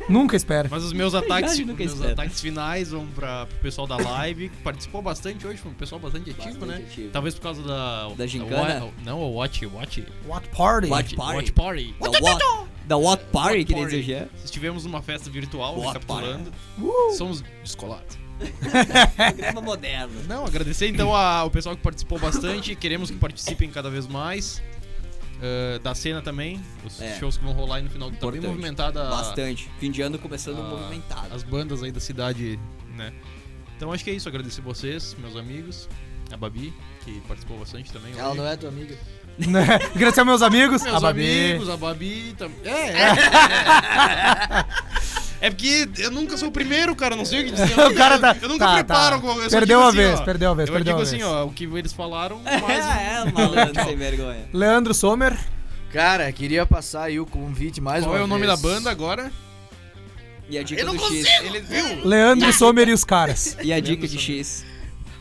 [0.09, 0.69] Nunca espera.
[0.71, 4.57] Mas os meus ataques, nunca meus ataques finais vão para pro pessoal da live, que
[4.59, 6.87] participou bastante hoje, foi um pessoal bastante ativo, Bastante né?
[6.91, 7.11] ativo.
[7.11, 8.85] Talvez por causa da Da gincana?
[8.87, 10.89] wa- não, o Watch, Watch, What Party?
[10.89, 11.37] Watch Party.
[11.37, 11.95] Watch Party.
[12.01, 12.45] Da What,
[12.87, 13.85] da What Party, Party.
[13.99, 14.27] dizer já.
[14.45, 16.53] Estivemos numa festa virtual, What recapitulando.
[16.79, 17.13] Uh!
[17.17, 18.19] Somos descolados.
[19.17, 20.13] Programa moderno.
[20.29, 22.75] Não, agradecer então ao pessoal que participou bastante.
[22.77, 24.63] Queremos que participem cada vez mais.
[25.41, 27.17] Ah, da cena também, os É.
[27.19, 28.11] shows que vão rolar aí no final.
[28.11, 29.71] Tá bem movimentada a- Bastante.
[29.79, 31.35] Fim de ano começando Ah, movimentado.
[31.35, 32.59] as bandas aí da cidade,
[32.97, 33.13] né?
[33.77, 35.89] Então acho que é isso, agradecer vocês, meus amigos,
[36.33, 36.75] a Babi,
[37.05, 38.13] que participou bastante também.
[38.19, 38.39] Ela hoje.
[38.39, 38.97] não é tua amiga.
[39.95, 40.83] Agradecer aos meus amigos.
[40.83, 41.51] Meus a Babi.
[41.51, 42.59] amigos, a Babi também.
[42.65, 43.09] É, é.
[45.41, 47.79] É porque eu nunca sou o primeiro, cara, não sei o que dizer.
[47.79, 49.09] O cara tá- Eu nunca tá, preparo.
[49.09, 49.15] tá.
[49.15, 51.17] alguma- eu Perdeu digo a assim, vez, ó, perdeu a vez, Eu perdeu digo assim,
[51.19, 51.29] vez.
[51.29, 52.85] ó, o que eles falaram, mais.
[52.87, 54.49] é, malandro sem vergonha.
[54.53, 55.39] Leandro Sommer.
[55.93, 58.61] Cara, queria passar aí o convite mais Qual uma é o nome vez.
[58.61, 59.31] da banda agora?
[60.51, 61.27] E a dica Eu não do consigo!
[61.27, 61.45] X.
[61.45, 62.05] Ele viu?
[62.05, 63.57] Leandro Sommer e os caras.
[63.63, 64.65] E a dica de X.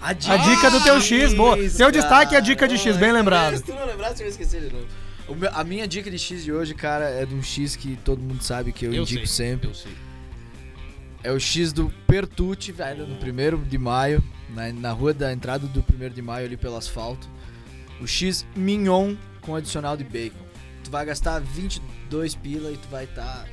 [0.01, 1.57] A A dica do teu X, boa.
[1.57, 3.57] X, Teu destaque é a dica de X, bem lembrado.
[3.57, 4.86] Se tu não lembrasse, eu ia esquecer de novo.
[5.28, 7.97] O meu- a minha dica de X de hoje, cara, é de um X que
[8.05, 9.68] todo mundo sabe que eu, indico sei, sempre.
[9.70, 9.91] Eu sei.
[11.24, 15.68] É o X do Pertucci, velho, no 1 de maio, na, na rua da entrada
[15.68, 17.28] do 1 de maio ali pelo asfalto.
[17.99, 20.45] O X Mignon com adicional de bacon.
[20.84, 23.47] Tu vai gastar 22 pila e tu vai estar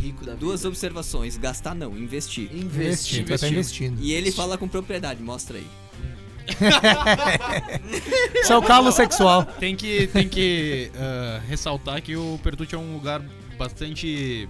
[0.00, 0.44] rico da vida.
[0.44, 1.36] Duas observações.
[1.36, 2.44] Gastar não, investir.
[2.44, 3.24] Investir, Investir.
[3.26, 4.00] vai estar investindo.
[4.00, 5.66] E ele fala com propriedade, mostra aí.
[8.42, 9.44] Isso é o calo sexual.
[9.44, 13.22] Tem que, tem que ah, ressaltar que o Pertucci é um lugar
[13.58, 14.48] bastante.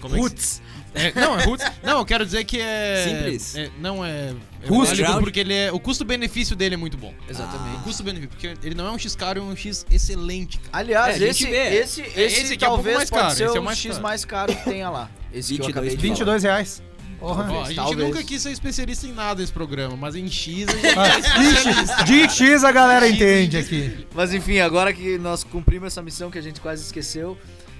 [0.00, 0.62] Como é que Roots.
[0.62, 0.79] É,
[1.14, 1.66] não, é roots.
[1.82, 3.04] Não, eu quero dizer que é.
[3.08, 3.54] Simples.
[3.56, 4.34] é- não é.
[4.62, 5.70] é válido porque ele é.
[5.72, 7.14] O custo-benefício dele é muito bom.
[7.28, 7.76] Exatamente.
[7.76, 10.70] O custo-benefício, porque ele não é um X caro, é um X excelente, cara.
[10.72, 11.56] Aliás, É, a gente esse, vê.
[11.76, 13.62] esse, esse, Esse aqui é um pouco talvez mais pode caro, ser esse é o
[13.62, 14.02] o mais X caro.
[14.02, 15.10] mais caro que tenha lá.
[15.32, 16.14] Esse que eu 22 acabei de pila.
[16.16, 16.32] falar.
[16.32, 16.82] 22 reais.
[17.20, 17.52] Porra.
[17.52, 18.08] Ó, a gente talvez.
[18.08, 21.18] nunca quis ser especialista em nada nesse programa, mas em X a gente Ah, é
[21.20, 22.04] especialista.
[22.04, 23.66] de X a galera X, entende X.
[23.66, 24.06] aqui.
[24.14, 27.36] Mas enfim, agora que nós cumprimos essa missão que a gente quase esqueceu,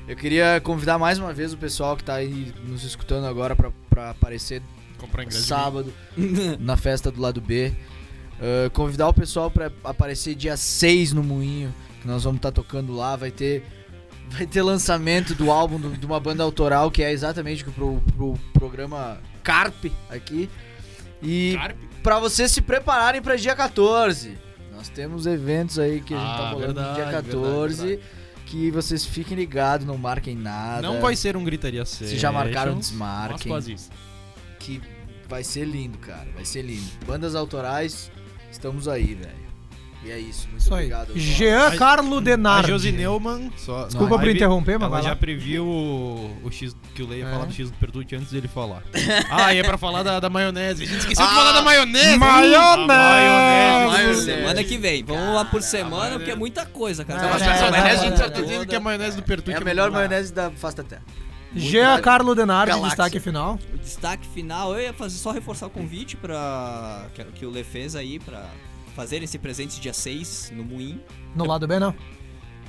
[0.09, 3.71] eu queria convidar mais uma vez o pessoal que tá aí nos escutando agora pra,
[3.89, 4.63] pra aparecer
[4.99, 5.93] Comprar ingresso de sábado
[6.61, 7.73] na festa do lado B.
[8.39, 12.93] Uh, convidar o pessoal pra aparecer dia 6 no Moinho, que nós vamos estar tocando
[12.95, 13.15] lá.
[13.17, 13.63] Vai ter,
[14.29, 18.03] vai ter lançamento do álbum do- de uma banda autoral, que é exatamente o pro,
[18.17, 20.51] pro programa Carpe aqui.
[21.23, 21.57] E
[22.03, 24.37] pra vocês se prepararem pra dia 14.
[24.75, 27.87] Nós temos eventos aí que a gente Ah, tá rolando no dia verdade, 14.
[27.87, 28.03] verdade,
[28.51, 30.83] Que vocês fiquem ligados, não marquem nada.
[30.83, 33.37] Não vai ser um gritaria Se já marcaram, desmarquem.
[33.37, 33.91] Mas quase isso.
[34.59, 34.83] que
[35.29, 36.29] vai ser lindo, cara.
[36.35, 36.91] Vai ser lindo.
[37.07, 38.11] Bandas autorais,
[38.51, 39.50] estamos aí, velho.
[40.03, 40.49] E é isso.
[40.49, 40.87] Muito Isso aí.
[40.87, 41.13] obrigado.
[41.19, 42.69] Jean A- Carlo A Denardi.
[42.71, 43.85] Josi Neumann, só.
[43.85, 47.29] Desculpa por interromper, mas Ela vai já previu o, o X que o Leia ia
[47.29, 47.31] É.
[47.33, 48.83] falar do X do Pertucci antes dele falar.
[49.31, 50.85] ah, e é pra falar da, da maionese.
[50.85, 52.17] A gente esqueceu de Ah, falar da maionese.
[52.17, 52.87] maionese!
[52.87, 53.87] Maionese.
[53.91, 54.25] Maionese.
[54.25, 55.05] Semana que vem.
[55.05, 57.21] Vamos lá por semana, porque é muita coisa, cara.
[57.23, 59.17] Não, Mas É, a é, maionese, a é, gente é, tá dizendo que a maionese
[59.19, 60.09] do Pertucci É a melhor muito boa.
[60.09, 61.03] maionese da face da terra.
[61.55, 62.89] Jean Carlo Denardi, Galáxia.
[62.91, 63.59] destaque final.
[63.75, 67.65] O destaque final, eu ia fazer só reforçar o convite para que, que o Le
[67.65, 68.45] fez aí pra
[68.91, 71.01] fazer esse presente dia 6 no Moinho.
[71.35, 71.95] No lado B, não.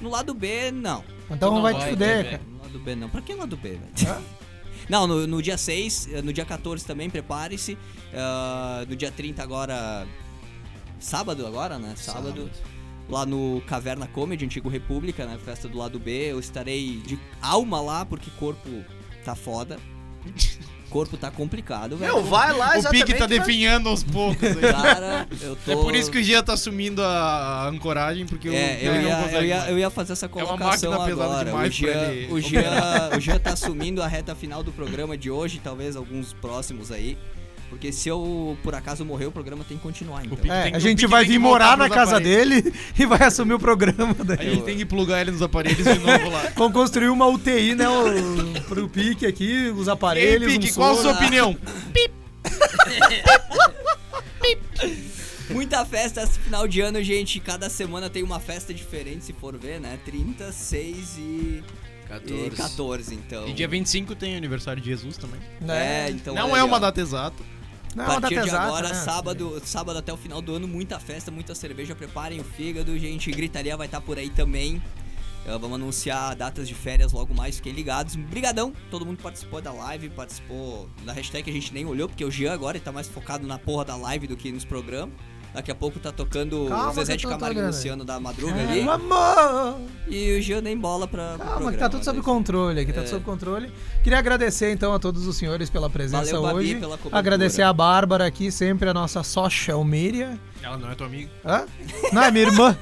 [0.02, 1.04] No lado B, não.
[1.30, 2.42] Então não vai vai te fuder, cara.
[2.50, 3.10] No lado B, não.
[3.10, 4.22] Pra que lado B, velho?
[4.90, 7.78] Não, no, no dia 6, eh, no dia 14 também, prepare-se.
[8.14, 10.06] Ah, no dia 30 agora.
[11.00, 11.94] Sábado agora, né?
[11.96, 12.52] Sábado.
[13.08, 15.38] Lá no Caverna Comedy, Antigo República, né?
[15.46, 16.32] Festa do lado B.
[16.32, 18.84] Eu estarei de alma lá, porque corpo
[19.24, 19.80] tá foda.
[20.92, 22.14] Corpo tá complicado, velho.
[22.14, 22.84] Meu, vai lá O.
[22.90, 24.44] Pique tá definhando aos poucos.
[24.44, 24.72] aí.
[24.72, 25.72] Cara, eu tô.
[25.72, 29.02] É por isso que o Gia tá assumindo a ancoragem, porque o É, eu não
[29.02, 31.42] ia, consegue eu, ia, eu ia fazer essa uma colocação máquina pesada agora.
[31.42, 35.18] O demais Jean, ele o, Jean, o Jean tá assumindo a reta final do programa
[35.18, 37.18] de hoje, talvez alguns próximos aí.
[37.72, 40.38] Porque se eu, por acaso, morrer, o programa tem que continuar, então.
[40.54, 42.64] É, tem a gente vai vir morar na casa aparelhos.
[42.64, 44.56] dele e vai assumir o programa A daí.
[44.56, 46.52] gente tem que plugar ele nos aparelhos de novo lá.
[46.54, 47.88] Vamos construir uma UTI, né?
[47.88, 50.52] O, pro pique aqui, os E aí, aparelhos.
[50.52, 51.58] Pique, um qual a sua opinião?
[55.50, 57.40] Muita festa esse final de ano, gente.
[57.40, 59.98] Cada semana tem uma festa diferente, se for ver, né?
[60.04, 61.64] 30, 6 e
[62.10, 62.48] 14.
[62.48, 63.48] e 14, então.
[63.48, 65.40] E dia 25 tem aniversário de Jesus também.
[65.70, 66.36] É, então.
[66.36, 67.42] não é uma data exata.
[67.96, 68.96] Não, A partir de agora, né?
[68.96, 71.96] sábado, sábado até o final do ano, muita festa, muita cerveja.
[71.96, 73.32] Preparem o fígado, gente.
[73.32, 74.82] Gritaria vai estar por aí também.
[75.46, 78.16] Uh, vamos anunciar datas de férias logo mais, fiquem ligados.
[78.16, 82.08] Brigadão, todo mundo que participou da live, participou da hashtag que a gente nem olhou,
[82.08, 85.16] porque o Jean agora tá mais focado na porra da live do que nos programas.
[85.54, 87.64] Daqui a pouco tá tocando Calma o Zezé de Camargo e.
[87.64, 88.82] Luciano da Madruga É, ali.
[88.88, 89.82] amor!
[90.08, 91.34] E o Jean nem bola pra.
[91.38, 92.24] pro Calma, que tá tudo sob né?
[92.24, 93.04] controle aqui, tá É.
[93.04, 93.70] tudo sob controle.
[94.02, 96.76] Queria agradecer então a todos os senhores pela presença Valeu, Babi, hoje.
[96.76, 97.20] pela cobertura.
[97.20, 100.40] Agradecer a Bárbara aqui, sempre a nossa social media.
[100.64, 101.30] Ela não é tua amiga?
[101.46, 101.66] Hã?
[102.14, 102.78] Não, é minha irmã.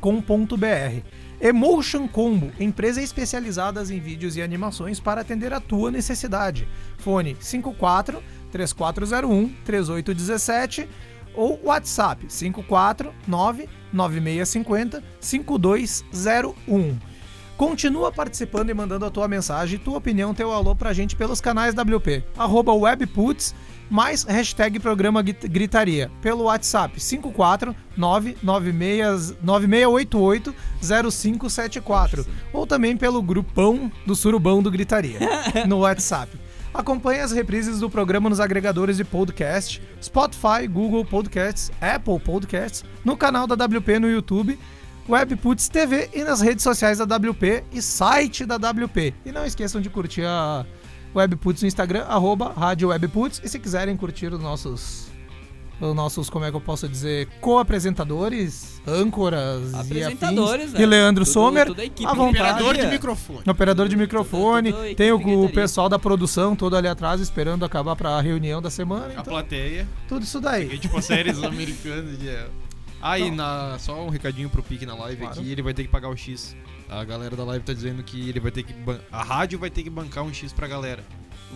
[1.41, 6.69] Emotion Combo, empresa especializada em vídeos e animações para atender a tua necessidade.
[6.99, 8.23] Fone 54
[8.53, 10.87] 3401 3817
[11.35, 16.99] ou WhatsApp 549 9650 5201.
[17.57, 21.75] Continua participando e mandando a tua mensagem, tua opinião, teu alô pra gente pelos canais
[21.75, 23.55] WP, arroba webputs,
[23.91, 26.99] mais hashtag programa Grit- gritaria, pelo WhatsApp
[30.83, 35.19] 549-9688-0574, ou também pelo grupão do Surubão do Gritaria,
[35.67, 36.31] no WhatsApp.
[36.73, 43.17] Acompanhe as reprises do programa nos agregadores de podcast, Spotify, Google Podcasts, Apple Podcasts, no
[43.17, 44.57] canal da WP no YouTube,
[45.09, 49.13] Webputs TV e nas redes sociais da WP e site da WP.
[49.27, 50.65] E não esqueçam de curtir a
[51.15, 53.41] Webputs no Instagram, arroba Rádio Webputs.
[53.45, 55.09] E se quiserem curtir os nossos,
[55.81, 60.83] os nossos, como é que eu posso dizer, co-apresentadores, âncoras Apresentadores, e, afins, né?
[60.83, 62.39] e Leandro Tudo- Sommer, toda a vontade.
[62.51, 62.91] Operador de é.
[62.91, 63.41] microfone.
[63.47, 67.65] Operador de microfone, a equipe tem o, o pessoal da produção todo ali atrás esperando
[67.65, 69.07] acabar pra reunião da semana.
[69.09, 69.87] A Então, plateia.
[70.09, 70.79] tudo isso E daí.
[70.79, 72.19] tipo séries americanas.
[72.19, 72.31] De...
[73.03, 73.79] Ah, e Então- na...
[73.79, 75.41] só um recadinho pro Pique na live Claro.
[75.41, 76.55] aqui, ele vai ter que pagar o X.
[76.89, 78.73] A galera da live tá dizendo que ele vai ter que.
[78.73, 81.05] ban- A rádio vai ter que bancar um X pra galera.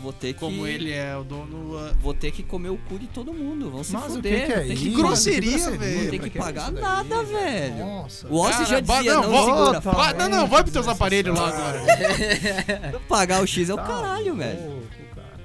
[0.01, 0.41] Vou ter que.
[0.41, 1.77] Como ele é o dono.
[1.79, 3.71] ah, Vou ter que comer o cu de todo mundo.
[3.71, 4.41] Vão se Mas o fuder.
[4.41, 4.83] que, que é vou ter isso?
[4.83, 6.03] que grosseria, Que velho.
[6.05, 7.77] Não tem Pra que é pagar isso daí, nada, velho.
[7.79, 8.27] Nossa.
[8.29, 9.81] O Ossi já dizia, não, não, vou- segura.
[9.81, 13.01] Tá vai- não, não, vai pros teus aparelhos lá agora.
[13.09, 14.83] Pagar o X é o Tá caralho, velho.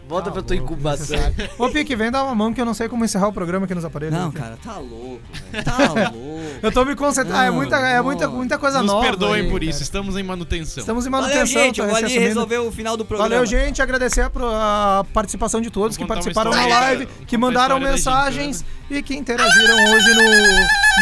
[0.09, 0.21] Cara.
[0.21, 1.17] Volta Tá pra tua incubação.
[1.57, 3.75] Ô, Pique, vem dar uma mão que eu não sei como encerrar o programa aqui
[3.75, 4.15] nos aparelhos.
[4.17, 4.37] Não, aqui.
[4.37, 5.63] cara, tá louco, velho.
[5.63, 5.77] Tá
[6.11, 6.39] louco.
[6.61, 7.41] Eu tô me concentrando.
[7.41, 8.33] É Não, muita, é muita, não.
[8.35, 9.05] muita coisa Nos nova.
[9.05, 9.69] perdoem aí, por cara.
[9.71, 10.81] isso, estamos em manutenção.
[10.81, 11.61] Estamos em Valeu, manutenção.
[11.63, 11.75] gente.
[11.77, 13.29] tô Eu vou ali resolver o final do programa.
[13.29, 13.81] Valeu, gente.
[13.81, 18.63] Agradecer a, pro- a participação de todos Vou que participaram na live, que mandaram mensagens
[18.89, 20.23] e que interagiram hoje no,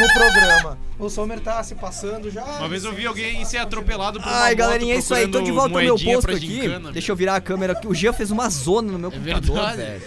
[0.07, 0.86] no programa.
[0.99, 2.43] O Sommer tá se passando já.
[2.43, 5.27] Uma vez eu vi alguém ser atropelado por uma Ai, galerinha, é isso aí.
[5.27, 6.61] Tô de volta ao meu posto aqui.
[6.63, 7.87] gincana, Deixa eu virar a câmera aqui.
[7.87, 9.77] O Jean fez uma zona no meu É computador, verdade.
[9.77, 10.01] velho.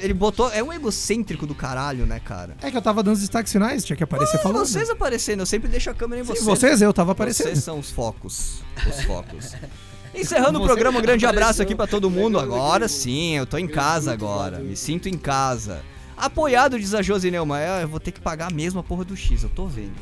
[0.00, 0.50] Ele botou.
[0.52, 2.56] É um egocêntrico do caralho, né, cara?
[2.62, 4.66] É que eu tava dando os destaques finais, tinha que aparecer Ah, falando.
[4.66, 6.44] vocês aparecendo, eu sempre deixo a câmera em Sim, vocês.
[6.44, 7.46] vocês, eu tava aparecendo.
[7.48, 8.62] Vocês são os focos.
[8.88, 9.52] Os focos.
[10.14, 11.44] Encerrando o programa, um grande apareceu.
[11.44, 12.38] abraço aqui pra todo mundo.
[12.38, 14.58] Agora sim, eu tô em casa agora.
[14.58, 15.82] Me sinto em casa.
[16.16, 19.42] Apoiado, diz a Josineu, mas eu vou ter que pagar a mesma porra do X.
[19.42, 19.92] Eu tô vendo.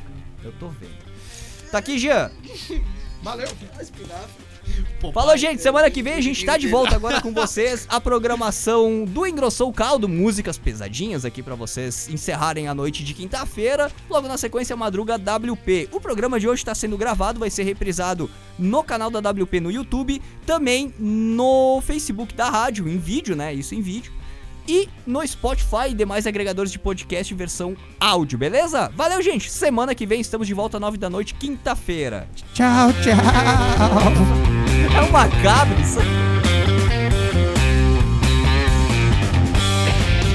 [0.42, 1.10] Eu tô vendo.
[1.70, 2.30] Tá aqui, Jean.
[3.22, 3.48] Valeu.
[5.12, 5.62] Falou, gente.
[5.62, 7.86] Semana que vem a gente tá de volta agora com vocês.
[7.88, 13.12] A programação do Engrossou o Caldo, músicas pesadinhas aqui pra vocês encerrarem a noite de
[13.14, 13.90] quinta-feira.
[14.08, 15.88] Logo na sequência, Madruga WP.
[15.92, 19.70] O programa de hoje tá sendo gravado, vai ser reprisado no canal da WP no
[19.70, 23.52] YouTube, também no Facebook da rádio, em vídeo, né?
[23.52, 24.12] Isso em vídeo.
[24.70, 28.88] E no Spotify e demais agregadores de podcast versão áudio, beleza?
[28.94, 29.50] Valeu, gente!
[29.50, 32.28] Semana que vem estamos de volta às 9 da noite, quinta-feira.
[32.54, 33.16] Tchau, tchau.
[34.96, 35.98] É um macabro isso.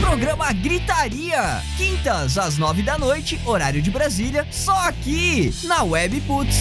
[0.02, 1.62] Programa Gritaria.
[1.78, 6.58] Quintas às nove da noite, horário de Brasília, só aqui na Web Putz.